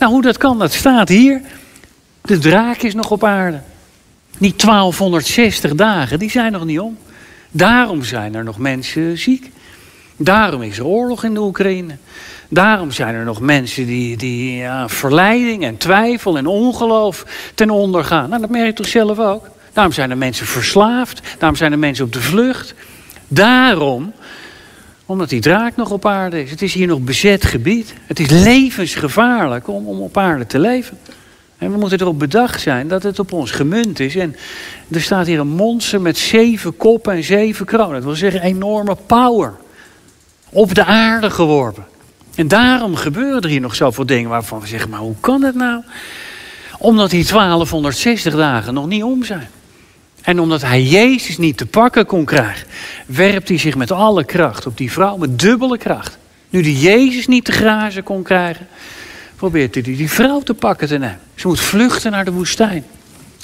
Nou, 0.00 0.12
hoe 0.12 0.22
dat 0.22 0.38
kan, 0.38 0.58
dat 0.58 0.72
staat 0.72 1.08
hier. 1.08 1.40
De 2.20 2.38
draak 2.38 2.82
is 2.82 2.94
nog 2.94 3.10
op 3.10 3.24
aarde. 3.24 3.60
Niet 4.38 4.60
1260 4.62 5.74
dagen, 5.74 6.18
die 6.18 6.30
zijn 6.30 6.52
nog 6.52 6.64
niet 6.64 6.80
om. 6.80 6.98
Daarom 7.50 8.04
zijn 8.04 8.34
er 8.34 8.44
nog 8.44 8.58
mensen 8.58 9.18
ziek. 9.18 9.50
Daarom 10.16 10.62
is 10.62 10.78
er 10.78 10.86
oorlog 10.86 11.24
in 11.24 11.34
de 11.34 11.40
Oekraïne. 11.40 11.96
Daarom 12.48 12.90
zijn 12.90 13.14
er 13.14 13.24
nog 13.24 13.40
mensen 13.40 13.86
die, 13.86 14.16
die 14.16 14.56
ja, 14.56 14.88
verleiding 14.88 15.64
en 15.64 15.76
twijfel 15.76 16.36
en 16.36 16.46
ongeloof 16.46 17.26
ten 17.54 17.70
onder 17.70 18.04
gaan. 18.04 18.28
Nou, 18.28 18.40
dat 18.40 18.50
merk 18.50 18.66
je 18.66 18.72
toch 18.72 18.86
zelf 18.86 19.18
ook? 19.18 19.48
Daarom 19.72 19.92
zijn 19.92 20.10
er 20.10 20.18
mensen 20.18 20.46
verslaafd. 20.46 21.20
Daarom 21.38 21.58
zijn 21.58 21.72
er 21.72 21.78
mensen 21.78 22.04
op 22.04 22.12
de 22.12 22.22
vlucht. 22.22 22.74
Daarom 23.28 24.12
omdat 25.10 25.28
die 25.28 25.40
draak 25.40 25.76
nog 25.76 25.90
op 25.90 26.06
aarde 26.06 26.42
is. 26.42 26.50
Het 26.50 26.62
is 26.62 26.74
hier 26.74 26.86
nog 26.86 27.00
bezet 27.00 27.44
gebied. 27.44 27.94
Het 28.06 28.20
is 28.20 28.30
levensgevaarlijk 28.30 29.68
om, 29.68 29.86
om 29.86 30.00
op 30.00 30.16
aarde 30.16 30.46
te 30.46 30.58
leven. 30.58 30.98
En 31.58 31.72
we 31.72 31.78
moeten 31.78 32.00
erop 32.00 32.18
bedacht 32.18 32.60
zijn 32.60 32.88
dat 32.88 33.02
het 33.02 33.18
op 33.18 33.32
ons 33.32 33.50
gemunt 33.50 34.00
is. 34.00 34.16
En 34.16 34.36
er 34.90 35.00
staat 35.00 35.26
hier 35.26 35.38
een 35.38 35.48
monster 35.48 36.00
met 36.00 36.18
zeven 36.18 36.76
koppen 36.76 37.12
en 37.12 37.24
zeven 37.24 37.66
kronen. 37.66 37.94
Dat 37.94 38.04
wil 38.04 38.14
zeggen 38.14 38.42
enorme 38.42 38.96
power. 39.06 39.54
Op 40.50 40.74
de 40.74 40.84
aarde 40.84 41.30
geworpen. 41.30 41.84
En 42.34 42.48
daarom 42.48 42.96
gebeuren 42.96 43.40
er 43.40 43.48
hier 43.48 43.60
nog 43.60 43.74
zoveel 43.74 44.06
dingen 44.06 44.30
waarvan 44.30 44.60
we 44.60 44.66
zeggen, 44.66 44.90
maar 44.90 45.00
hoe 45.00 45.16
kan 45.20 45.42
het 45.42 45.54
nou? 45.54 45.82
Omdat 46.78 47.10
die 47.10 47.24
1260 47.24 48.34
dagen 48.34 48.74
nog 48.74 48.86
niet 48.86 49.02
om 49.02 49.24
zijn. 49.24 49.48
En 50.22 50.40
omdat 50.40 50.62
hij 50.62 50.82
Jezus 50.82 51.38
niet 51.38 51.56
te 51.56 51.66
pakken 51.66 52.06
kon 52.06 52.24
krijgen, 52.24 52.66
werpt 53.06 53.48
hij 53.48 53.58
zich 53.58 53.76
met 53.76 53.90
alle 53.90 54.24
kracht 54.24 54.66
op 54.66 54.76
die 54.76 54.92
vrouw, 54.92 55.16
met 55.16 55.38
dubbele 55.38 55.78
kracht. 55.78 56.18
Nu 56.50 56.62
die 56.62 56.78
Jezus 56.78 57.26
niet 57.26 57.44
te 57.44 57.52
grazen 57.52 58.02
kon 58.02 58.22
krijgen, 58.22 58.66
probeert 59.36 59.74
hij 59.74 59.82
die 59.82 60.10
vrouw 60.10 60.40
te 60.40 60.54
pakken 60.54 60.88
te 60.88 60.98
nemen. 60.98 61.20
Ze 61.34 61.46
moet 61.46 61.60
vluchten 61.60 62.10
naar 62.10 62.24
de 62.24 62.32
woestijn. 62.32 62.84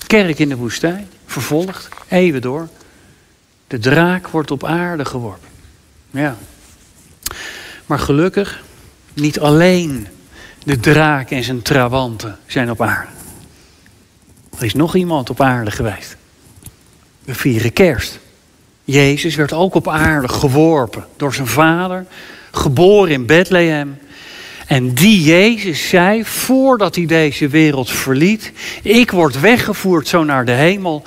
Kerk 0.07 0.39
in 0.39 0.49
de 0.49 0.57
woestijn, 0.57 1.09
vervolgd, 1.27 1.89
eeuwen 2.09 2.41
door. 2.41 2.69
De 3.67 3.79
draak 3.79 4.29
wordt 4.29 4.51
op 4.51 4.65
aarde 4.65 5.05
geworpen. 5.05 5.49
Ja. 6.11 6.37
Maar 7.87 7.99
gelukkig, 7.99 8.63
niet 9.15 9.41
alleen 9.41 10.07
de 10.65 10.81
draak 10.81 11.31
en 11.31 11.45
zijn 11.45 11.63
trawanten 11.63 12.39
zijn 12.47 12.71
op 12.71 12.83
aarde. 12.83 13.11
Er 14.59 14.65
is 14.65 14.75
nog 14.75 14.95
iemand 14.95 15.31
op 15.31 15.41
aarde 15.41 15.71
geweest. 15.71 16.16
We 17.27 17.35
vieren 17.35 17.73
kerst. 17.73 18.19
Jezus 18.85 19.35
werd 19.35 19.53
ook 19.53 19.75
op 19.75 19.89
aarde 19.89 20.29
geworpen 20.29 21.07
door 21.17 21.35
zijn 21.35 21.47
vader, 21.47 22.07
geboren 22.51 23.13
in 23.13 23.27
Bethlehem. 23.27 23.99
En 24.67 24.95
die 24.95 25.23
Jezus 25.23 25.89
zei, 25.89 26.25
voordat 26.25 26.95
hij 26.95 27.07
deze 27.07 27.49
wereld 27.49 27.91
verliet, 27.91 28.53
ik 28.83 29.11
word 29.11 29.41
weggevoerd 29.41 30.09
zo 30.09 30.25
naar 30.25 30.45
de 30.45 30.53
hemel, 30.53 31.03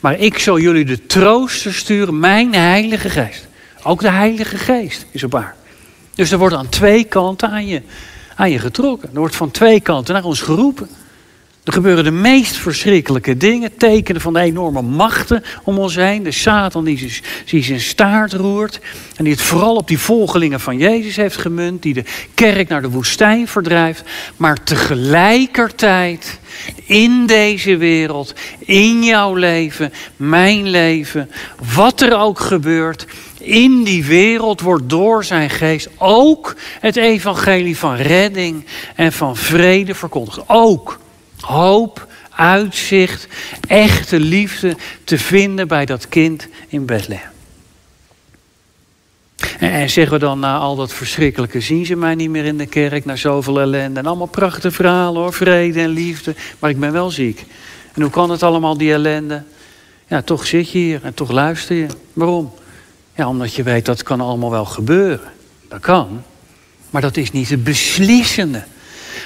maar 0.00 0.18
ik 0.18 0.38
zal 0.38 0.58
jullie 0.58 0.84
de 0.84 1.06
trooster 1.06 1.74
sturen, 1.74 2.18
mijn 2.18 2.54
heilige 2.54 3.10
geest. 3.10 3.46
Ook 3.82 4.00
de 4.00 4.10
heilige 4.10 4.58
geest 4.58 5.06
is 5.10 5.24
op 5.24 5.34
aarde. 5.34 5.54
Dus 6.14 6.30
er 6.30 6.38
wordt 6.38 6.54
aan 6.54 6.68
twee 6.68 7.04
kanten 7.04 7.50
aan 7.50 7.66
je, 7.66 7.82
aan 8.36 8.50
je 8.50 8.58
getrokken. 8.58 9.08
Er 9.12 9.18
wordt 9.18 9.36
van 9.36 9.50
twee 9.50 9.80
kanten 9.80 10.14
naar 10.14 10.24
ons 10.24 10.40
geroepen. 10.40 10.88
Er 11.64 11.72
gebeuren 11.72 12.04
de 12.04 12.10
meest 12.10 12.56
verschrikkelijke 12.56 13.36
dingen. 13.36 13.76
Tekenen 13.76 14.20
van 14.20 14.32
de 14.32 14.40
enorme 14.40 14.82
machten 14.82 15.44
om 15.62 15.78
ons 15.78 15.94
heen. 15.94 16.22
De 16.22 16.30
Satan 16.30 16.84
die, 16.84 17.20
die 17.44 17.62
zijn 17.62 17.80
staart 17.80 18.32
roert. 18.32 18.80
En 19.16 19.24
die 19.24 19.32
het 19.32 19.42
vooral 19.42 19.76
op 19.76 19.88
die 19.88 19.98
volgelingen 19.98 20.60
van 20.60 20.78
Jezus 20.78 21.16
heeft 21.16 21.36
gemunt. 21.36 21.82
Die 21.82 21.94
de 21.94 22.04
kerk 22.34 22.68
naar 22.68 22.82
de 22.82 22.90
woestijn 22.90 23.48
verdrijft. 23.48 24.02
Maar 24.36 24.62
tegelijkertijd 24.62 26.38
in 26.84 27.26
deze 27.26 27.76
wereld, 27.76 28.34
in 28.58 29.02
jouw 29.02 29.34
leven, 29.34 29.92
mijn 30.16 30.68
leven, 30.68 31.30
wat 31.74 32.00
er 32.00 32.16
ook 32.16 32.40
gebeurt. 32.40 33.06
In 33.38 33.84
die 33.84 34.04
wereld 34.04 34.60
wordt 34.60 34.88
door 34.88 35.24
zijn 35.24 35.50
geest 35.50 35.88
ook 35.98 36.56
het 36.80 36.96
evangelie 36.96 37.78
van 37.78 37.94
redding 37.94 38.64
en 38.94 39.12
van 39.12 39.36
vrede 39.36 39.94
verkondigd. 39.94 40.42
Ook 40.46 41.02
hoop, 41.44 42.06
uitzicht, 42.30 43.28
echte 43.68 44.20
liefde 44.20 44.76
te 45.04 45.18
vinden 45.18 45.68
bij 45.68 45.84
dat 45.84 46.08
kind 46.08 46.48
in 46.68 46.86
Bethlehem. 46.86 47.32
En, 49.58 49.90
zeggen 49.90 50.12
we 50.12 50.18
dan 50.18 50.38
na 50.38 50.58
al 50.58 50.76
dat 50.76 50.92
verschrikkelijke, 50.92 51.60
zien 51.60 51.86
ze 51.86 51.96
mij 51.96 52.14
niet 52.14 52.30
meer 52.30 52.44
in 52.44 52.58
de 52.58 52.66
kerk, 52.66 53.04
na 53.04 53.16
zoveel 53.16 53.60
ellende. 53.60 54.00
En 54.00 54.06
allemaal 54.06 54.26
prachtige 54.26 54.70
verhalen 54.70 55.22
hoor, 55.22 55.32
vrede 55.32 55.80
en 55.80 55.88
liefde, 55.88 56.34
maar 56.58 56.70
ik 56.70 56.80
ben 56.80 56.92
wel 56.92 57.10
ziek. 57.10 57.44
En 57.94 58.02
hoe 58.02 58.10
kan 58.10 58.30
het 58.30 58.42
allemaal, 58.42 58.76
die 58.76 58.92
ellende? 58.92 59.42
Ja, 60.06 60.22
toch 60.22 60.46
zit 60.46 60.70
je 60.70 60.78
hier 60.78 61.00
en 61.02 61.14
toch 61.14 61.30
luister 61.30 61.76
je. 61.76 61.86
Waarom? 62.12 62.52
Ja, 63.14 63.28
omdat 63.28 63.54
je 63.54 63.62
weet 63.62 63.84
dat 63.84 64.02
kan 64.02 64.20
allemaal 64.20 64.50
wel 64.50 64.64
gebeuren. 64.64 65.32
Dat 65.68 65.80
kan. 65.80 66.22
Maar 66.90 67.02
dat 67.02 67.16
is 67.16 67.30
niet 67.30 67.48
het 67.48 67.64
beslissende. 67.64 68.64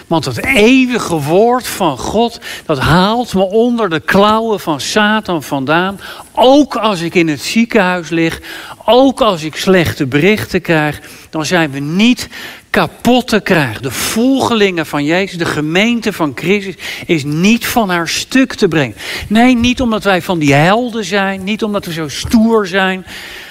Want 0.08 0.24
het 0.24 0.44
eeuwige 0.44 1.14
woord 1.14 1.66
van 1.66 1.98
God, 1.98 2.40
dat 2.66 2.78
haalt 2.78 3.34
me 3.34 3.42
onder 3.42 3.90
de 3.90 4.00
klauwen 4.00 4.60
van 4.60 4.80
Satan 4.80 5.42
vandaan. 5.42 6.00
Ook 6.32 6.76
als 6.76 7.00
ik 7.00 7.14
in 7.14 7.28
het 7.28 7.40
ziekenhuis 7.40 8.08
lig, 8.08 8.40
ook 8.84 9.20
als 9.20 9.42
ik 9.42 9.56
slechte 9.56 10.06
berichten 10.06 10.60
krijg, 10.60 11.00
dan 11.30 11.46
zijn 11.46 11.70
we 11.70 11.78
niet 11.78 12.28
kapot 12.70 13.28
te 13.28 13.40
krijgen. 13.40 13.82
De 13.82 13.90
volgelingen 13.90 14.86
van 14.86 15.04
Jezus, 15.04 15.38
de 15.38 15.44
gemeente 15.44 16.12
van 16.12 16.32
Christus, 16.34 16.74
is 17.06 17.24
niet 17.24 17.66
van 17.66 17.90
haar 17.90 18.08
stuk 18.08 18.54
te 18.54 18.68
brengen. 18.68 18.96
Nee, 19.28 19.56
niet 19.56 19.80
omdat 19.80 20.04
wij 20.04 20.22
van 20.22 20.38
die 20.38 20.54
helden 20.54 21.04
zijn, 21.04 21.44
niet 21.44 21.62
omdat 21.62 21.84
we 21.84 21.92
zo 21.92 22.08
stoer 22.08 22.66
zijn. 22.66 23.06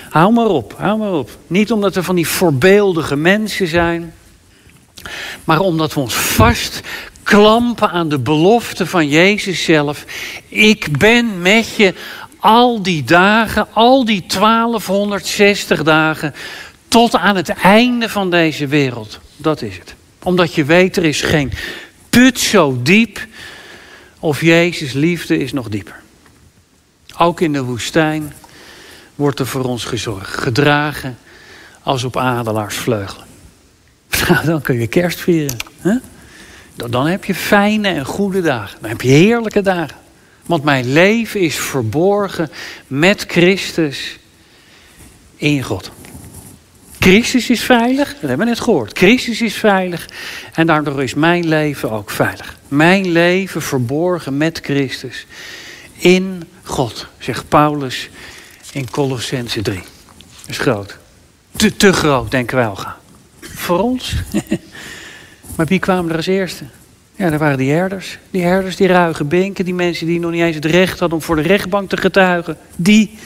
Hou 0.10 0.34
maar 0.34 0.46
op, 0.46 0.76
hou 0.78 0.98
maar 0.98 1.14
op. 1.14 1.30
Niet 1.48 1.72
omdat 1.72 1.96
we 1.96 2.04
van 2.04 2.16
die 2.16 2.28
voorbeeldige 2.28 3.16
mensen 3.16 3.68
zijn. 3.68 4.14
Maar 5.44 5.60
omdat 5.60 5.94
we 5.94 6.00
ons 6.00 6.14
vast 6.16 6.82
klampen 7.24 7.90
aan 7.90 8.10
de 8.10 8.20
belofte 8.20 8.86
van 8.86 9.08
Jezus 9.08 9.64
zelf. 9.64 10.06
Ik 10.48 10.98
ben 10.98 11.42
met 11.42 11.76
je 11.76 11.94
al 12.40 12.82
die 12.82 13.04
dagen, 13.04 13.68
al 13.74 14.06
die 14.06 14.26
1260 14.28 15.84
dagen, 15.84 16.34
tot 16.88 17.16
aan 17.16 17.36
het 17.36 17.50
einde 17.50 18.10
van 18.10 18.30
deze 18.30 18.68
wereld. 18.68 19.20
Dat 19.38 19.62
is 19.62 19.78
het. 19.78 19.96
Omdat 20.24 20.54
je 20.54 20.66
weet, 20.66 20.98
er 20.98 21.06
is 21.06 21.22
geen 21.22 21.52
put 22.10 22.40
zo 22.40 22.80
diep 22.82 23.26
of 24.20 24.42
Jezus 24.42 24.94
liefde 24.94 25.38
is 25.38 25.54
nog 25.54 25.70
dieper. 25.70 26.02
Ook 27.18 27.42
in 27.42 27.54
de 27.54 27.64
woestijn 27.64 28.34
wordt 29.16 29.40
er 29.40 29.48
voor 29.48 29.64
ons 29.64 29.86
gezorgd, 29.86 30.38
gedragen 30.38 31.18
als 31.84 32.04
op 32.04 32.18
adelaarsvleugelen. 32.18 33.27
Nou, 34.28 34.46
dan 34.46 34.62
kun 34.62 34.80
je 34.80 34.88
kerst 34.88 35.20
vieren. 35.20 35.58
Hè? 35.80 35.96
Dan 36.76 37.08
heb 37.08 37.26
je 37.26 37.36
fijne 37.36 37.88
en 37.88 38.06
goede 38.06 38.42
dagen. 38.42 38.78
Dan 38.82 38.90
heb 38.90 39.02
je 39.02 39.10
heerlijke 39.10 39.62
dagen. 39.62 39.98
Want 40.46 40.64
mijn 40.64 40.94
leven 40.94 41.40
is 41.40 41.56
verborgen 41.56 42.50
met 42.88 43.26
Christus 43.28 44.20
in 45.36 45.64
God. 45.64 45.92
Christus 47.00 47.50
is 47.50 47.62
veilig, 47.62 48.08
dat 48.08 48.20
hebben 48.20 48.40
we 48.40 48.46
net 48.46 48.60
gehoord. 48.60 48.98
Christus 48.98 49.42
is 49.42 49.56
veilig 49.56 50.10
en 50.54 50.68
daardoor 50.68 51.04
is 51.04 51.14
mijn 51.14 51.48
leven 51.48 51.92
ook 51.92 52.10
veilig. 52.10 52.58
Mijn 52.68 53.12
leven 53.12 53.62
verborgen 53.62 54.38
met 54.38 54.60
Christus 54.64 55.26
in 55.98 56.50
God, 56.64 57.08
zegt 57.18 57.50
Paulus 57.50 58.10
in 58.72 58.90
Colossense 58.90 59.62
3. 59.62 59.76
Dat 59.76 59.86
is 60.48 60.58
groot. 60.58 60.98
Te, 61.56 61.76
te 61.76 61.94
groot, 61.94 62.32
denken 62.32 62.58
wij 62.58 62.68
al 62.68 62.76
gaan. 62.76 62.96
Voor 63.68 63.80
ons. 63.80 64.16
maar 65.56 65.66
wie 65.66 65.80
kwamen 65.80 66.10
er 66.10 66.16
als 66.16 66.28
eerste? 66.28 66.64
Ja, 67.16 67.30
dat 67.30 67.40
waren 67.40 67.58
die 67.58 67.72
herders. 67.72 68.18
Die 68.32 68.44
herders, 68.44 68.76
die 68.76 68.88
ruige 68.88 69.24
binken, 69.24 69.66
die 69.66 69.74
mensen 69.74 70.08
die 70.08 70.20
nog 70.20 70.32
niet 70.32 70.42
eens 70.42 70.56
het 70.56 70.66
recht 70.66 71.00
hadden 71.00 71.18
om 71.18 71.24
voor 71.24 71.36
de 71.36 71.42
rechtbank 71.42 71.90
te 71.90 71.98
getuigen. 71.98 72.58
Die. 72.76 73.18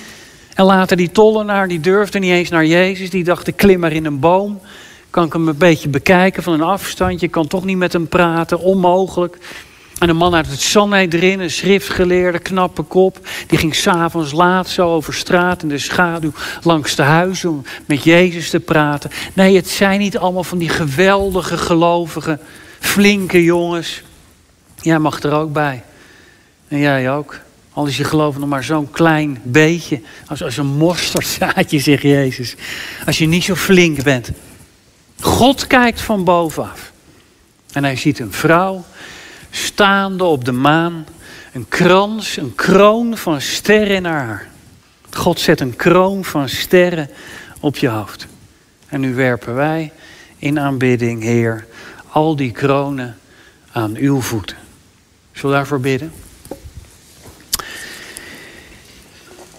En 0.54 0.66
later 0.66 0.98
die 0.98 1.12
tollenaar, 1.12 1.68
die 1.68 1.80
durfde 1.80 2.20
niet 2.20 2.32
eens 2.32 2.50
naar 2.50 2.66
Jezus. 2.66 3.10
Die 3.10 3.24
dacht, 3.24 3.48
ik 3.48 3.56
klim 3.56 3.80
maar 3.80 3.92
in 3.92 4.06
een 4.06 4.20
boom. 4.20 4.60
Kan 5.10 5.26
ik 5.26 5.34
hem 5.34 5.48
een 5.48 5.58
beetje 5.58 5.90
bekijken 5.90 6.44
van 6.44 6.54
een 6.54 6.62
afstandje. 6.62 7.28
kan 7.28 7.48
toch 7.48 7.66
niet 7.66 7.78
met 7.78 7.94
hem 7.94 8.08
praten, 8.08 8.60
onmogelijk. 8.60 9.38
En 10.02 10.10
een 10.10 10.16
man 10.16 10.36
uit 10.36 10.48
het 10.48 10.62
Sanhedrin, 10.62 11.40
een 11.40 11.52
schriftgeleerde, 11.52 12.40
knappe 12.40 12.82
kop, 12.82 13.28
die 13.48 13.58
ging 13.58 13.76
s'avonds 13.76 14.32
laat 14.32 14.70
zo 14.70 14.94
over 14.94 15.14
straat 15.14 15.62
in 15.62 15.70
de 15.70 15.78
schaduw 15.78 16.32
langs 16.64 16.96
de 16.96 17.02
huizen 17.02 17.50
om 17.50 17.64
met 17.86 18.04
Jezus 18.04 18.50
te 18.50 18.60
praten. 18.60 19.12
Nee, 19.34 19.56
het 19.56 19.70
zijn 19.70 20.00
niet 20.00 20.18
allemaal 20.18 20.44
van 20.44 20.58
die 20.58 20.70
geweldige, 20.70 21.58
gelovige, 21.58 22.40
flinke 22.80 23.44
jongens. 23.44 24.02
Jij 24.76 25.00
mag 25.00 25.24
er 25.24 25.32
ook 25.32 25.54
bij. 25.54 25.84
En 26.68 26.80
jij 26.80 27.12
ook. 27.12 27.40
Al 27.74 27.86
is 27.86 27.98
je 27.98 28.04
geloof 28.04 28.38
nog 28.38 28.50
maar 28.50 28.64
zo'n 28.64 28.92
klein 28.92 29.40
beetje. 29.44 30.02
Als, 30.28 30.44
als 30.44 30.58
een 30.58 30.78
mosterdzaadje, 30.78 31.80
zegt 31.90 32.02
Jezus. 32.02 32.56
Als 33.06 33.18
je 33.18 33.26
niet 33.26 33.44
zo 33.44 33.56
flink 33.56 34.04
bent. 34.04 34.32
God 35.20 35.68
kijkt 35.68 36.02
van 36.02 36.24
bovenaf. 36.24 36.92
En 37.72 37.84
hij 37.84 37.96
ziet 37.96 38.20
een 38.20 38.34
vrouw 38.34 38.86
staande 39.52 40.24
op 40.24 40.46
de 40.46 40.52
maan. 40.52 41.06
Een 41.54 41.68
krans, 41.68 42.38
een 42.38 42.56
kroon 42.56 43.18
van 43.18 43.42
sterren 43.42 43.96
in 43.96 44.06
haar. 44.06 44.48
God 45.12 45.40
zet 45.40 45.60
een 45.60 45.76
kroon 45.76 46.26
van 46.26 46.50
sterren 46.50 47.10
op 47.60 47.78
je 47.78 47.88
hoofd. 47.88 48.28
En 48.88 49.00
nu 49.00 49.16
werpen 49.16 49.56
wij 49.56 49.92
in 50.38 50.60
aanbidding, 50.60 51.24
Heer, 51.24 51.66
al 52.10 52.36
die 52.36 52.52
kronen 52.52 53.18
aan 53.72 53.96
uw 53.96 54.22
voeten. 54.22 54.58
Zullen 55.32 55.50
we 55.50 55.56
daarvoor 55.56 55.80
bidden? 55.80 56.12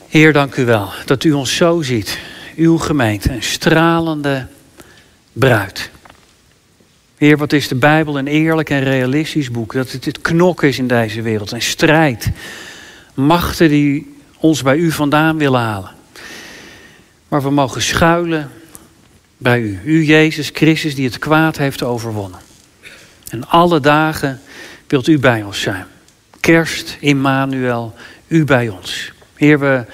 Heer, 0.09 0.33
dank 0.33 0.57
u 0.57 0.65
wel 0.65 0.93
dat 1.05 1.25
u 1.25 1.33
ons 1.33 1.57
zo 1.57 1.83
ziet. 1.83 2.19
Uw 2.57 2.79
gemeente, 2.79 3.33
een 3.33 3.43
stralende 3.43 4.47
bruid. 5.33 5.91
Heer, 7.23 7.37
wat 7.37 7.53
is 7.53 7.69
de 7.69 7.75
Bijbel 7.75 8.19
een 8.19 8.27
eerlijk 8.27 8.71
en 8.71 8.83
realistisch 8.83 9.51
boek. 9.51 9.73
Dat 9.73 9.91
het 9.91 10.05
het 10.05 10.21
knok 10.21 10.63
is 10.63 10.79
in 10.79 10.87
deze 10.87 11.23
wereld. 11.23 11.53
En 11.53 11.63
strijd. 11.63 12.31
Machten 13.15 13.69
die 13.69 14.15
ons 14.39 14.63
bij 14.63 14.77
u 14.77 14.91
vandaan 14.91 15.39
willen 15.39 15.61
halen. 15.61 15.91
Maar 17.29 17.43
we 17.43 17.51
mogen 17.51 17.83
schuilen 17.83 18.51
bij 19.37 19.61
u. 19.61 19.81
U, 19.85 20.05
Jezus 20.05 20.51
Christus, 20.53 20.95
die 20.95 21.05
het 21.05 21.19
kwaad 21.19 21.57
heeft 21.57 21.83
overwonnen. 21.83 22.41
En 23.29 23.49
alle 23.49 23.81
dagen 23.81 24.41
wilt 24.87 25.07
u 25.07 25.19
bij 25.19 25.43
ons 25.43 25.61
zijn. 25.61 25.85
Kerst, 26.41 26.97
Immanuel, 27.01 27.95
u 28.27 28.45
bij 28.45 28.69
ons. 28.69 29.13
Heer, 29.35 29.59
we 29.59 29.85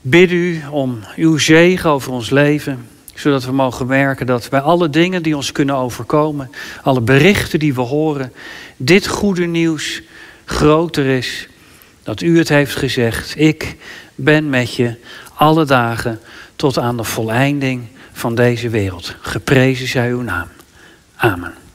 bidden 0.00 0.38
u 0.38 0.62
om 0.70 0.98
uw 1.16 1.38
zegen 1.38 1.90
over 1.90 2.12
ons 2.12 2.30
leven 2.30 2.86
zodat 3.16 3.44
we 3.44 3.52
mogen 3.52 3.86
merken 3.86 4.26
dat 4.26 4.48
bij 4.50 4.60
alle 4.60 4.90
dingen 4.90 5.22
die 5.22 5.36
ons 5.36 5.52
kunnen 5.52 5.74
overkomen, 5.74 6.50
alle 6.82 7.00
berichten 7.00 7.58
die 7.58 7.74
we 7.74 7.80
horen, 7.80 8.32
dit 8.76 9.06
goede 9.06 9.46
nieuws 9.46 10.02
groter 10.44 11.06
is. 11.06 11.48
Dat 12.02 12.20
u 12.20 12.38
het 12.38 12.48
heeft 12.48 12.76
gezegd. 12.76 13.34
Ik 13.36 13.76
ben 14.14 14.50
met 14.50 14.74
je 14.74 14.94
alle 15.34 15.64
dagen 15.64 16.20
tot 16.56 16.78
aan 16.78 16.96
de 16.96 17.04
voleinding 17.04 17.86
van 18.12 18.34
deze 18.34 18.68
wereld. 18.68 19.14
Geprezen 19.20 19.88
zij 19.88 20.10
uw 20.10 20.22
naam. 20.22 20.48
Amen. 21.16 21.65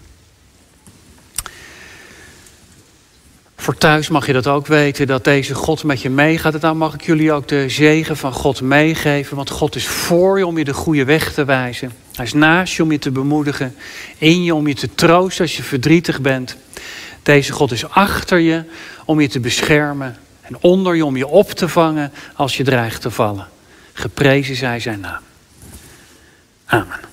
Voor 3.61 3.77
thuis 3.77 4.09
mag 4.09 4.25
je 4.25 4.33
dat 4.33 4.47
ook 4.47 4.67
weten, 4.67 5.07
dat 5.07 5.23
deze 5.23 5.55
God 5.55 5.83
met 5.83 6.01
je 6.01 6.09
meegaat. 6.09 6.53
En 6.53 6.59
dan 6.59 6.77
mag 6.77 6.93
ik 6.93 7.01
jullie 7.01 7.31
ook 7.31 7.47
de 7.47 7.69
zegen 7.69 8.17
van 8.17 8.33
God 8.33 8.61
meegeven. 8.61 9.35
Want 9.35 9.49
God 9.49 9.75
is 9.75 9.87
voor 9.87 10.37
je 10.37 10.45
om 10.45 10.57
je 10.57 10.63
de 10.63 10.73
goede 10.73 11.03
weg 11.03 11.33
te 11.33 11.45
wijzen. 11.45 11.91
Hij 12.13 12.25
is 12.25 12.33
naast 12.33 12.73
je 12.73 12.83
om 12.83 12.91
je 12.91 12.99
te 12.99 13.11
bemoedigen. 13.11 13.75
In 14.17 14.43
je 14.43 14.55
om 14.55 14.67
je 14.67 14.73
te 14.73 14.95
troosten 14.95 15.41
als 15.43 15.57
je 15.57 15.63
verdrietig 15.63 16.21
bent. 16.21 16.57
Deze 17.23 17.53
God 17.53 17.71
is 17.71 17.89
achter 17.89 18.39
je 18.39 18.63
om 19.05 19.21
je 19.21 19.27
te 19.27 19.39
beschermen. 19.39 20.17
En 20.41 20.57
onder 20.61 20.95
je 20.95 21.05
om 21.05 21.17
je 21.17 21.27
op 21.27 21.51
te 21.51 21.67
vangen 21.67 22.11
als 22.35 22.57
je 22.57 22.63
dreigt 22.63 23.01
te 23.01 23.11
vallen. 23.11 23.47
Geprezen 23.93 24.55
zij 24.55 24.79
zijn 24.79 24.99
naam. 24.99 25.21
Amen. 26.65 27.10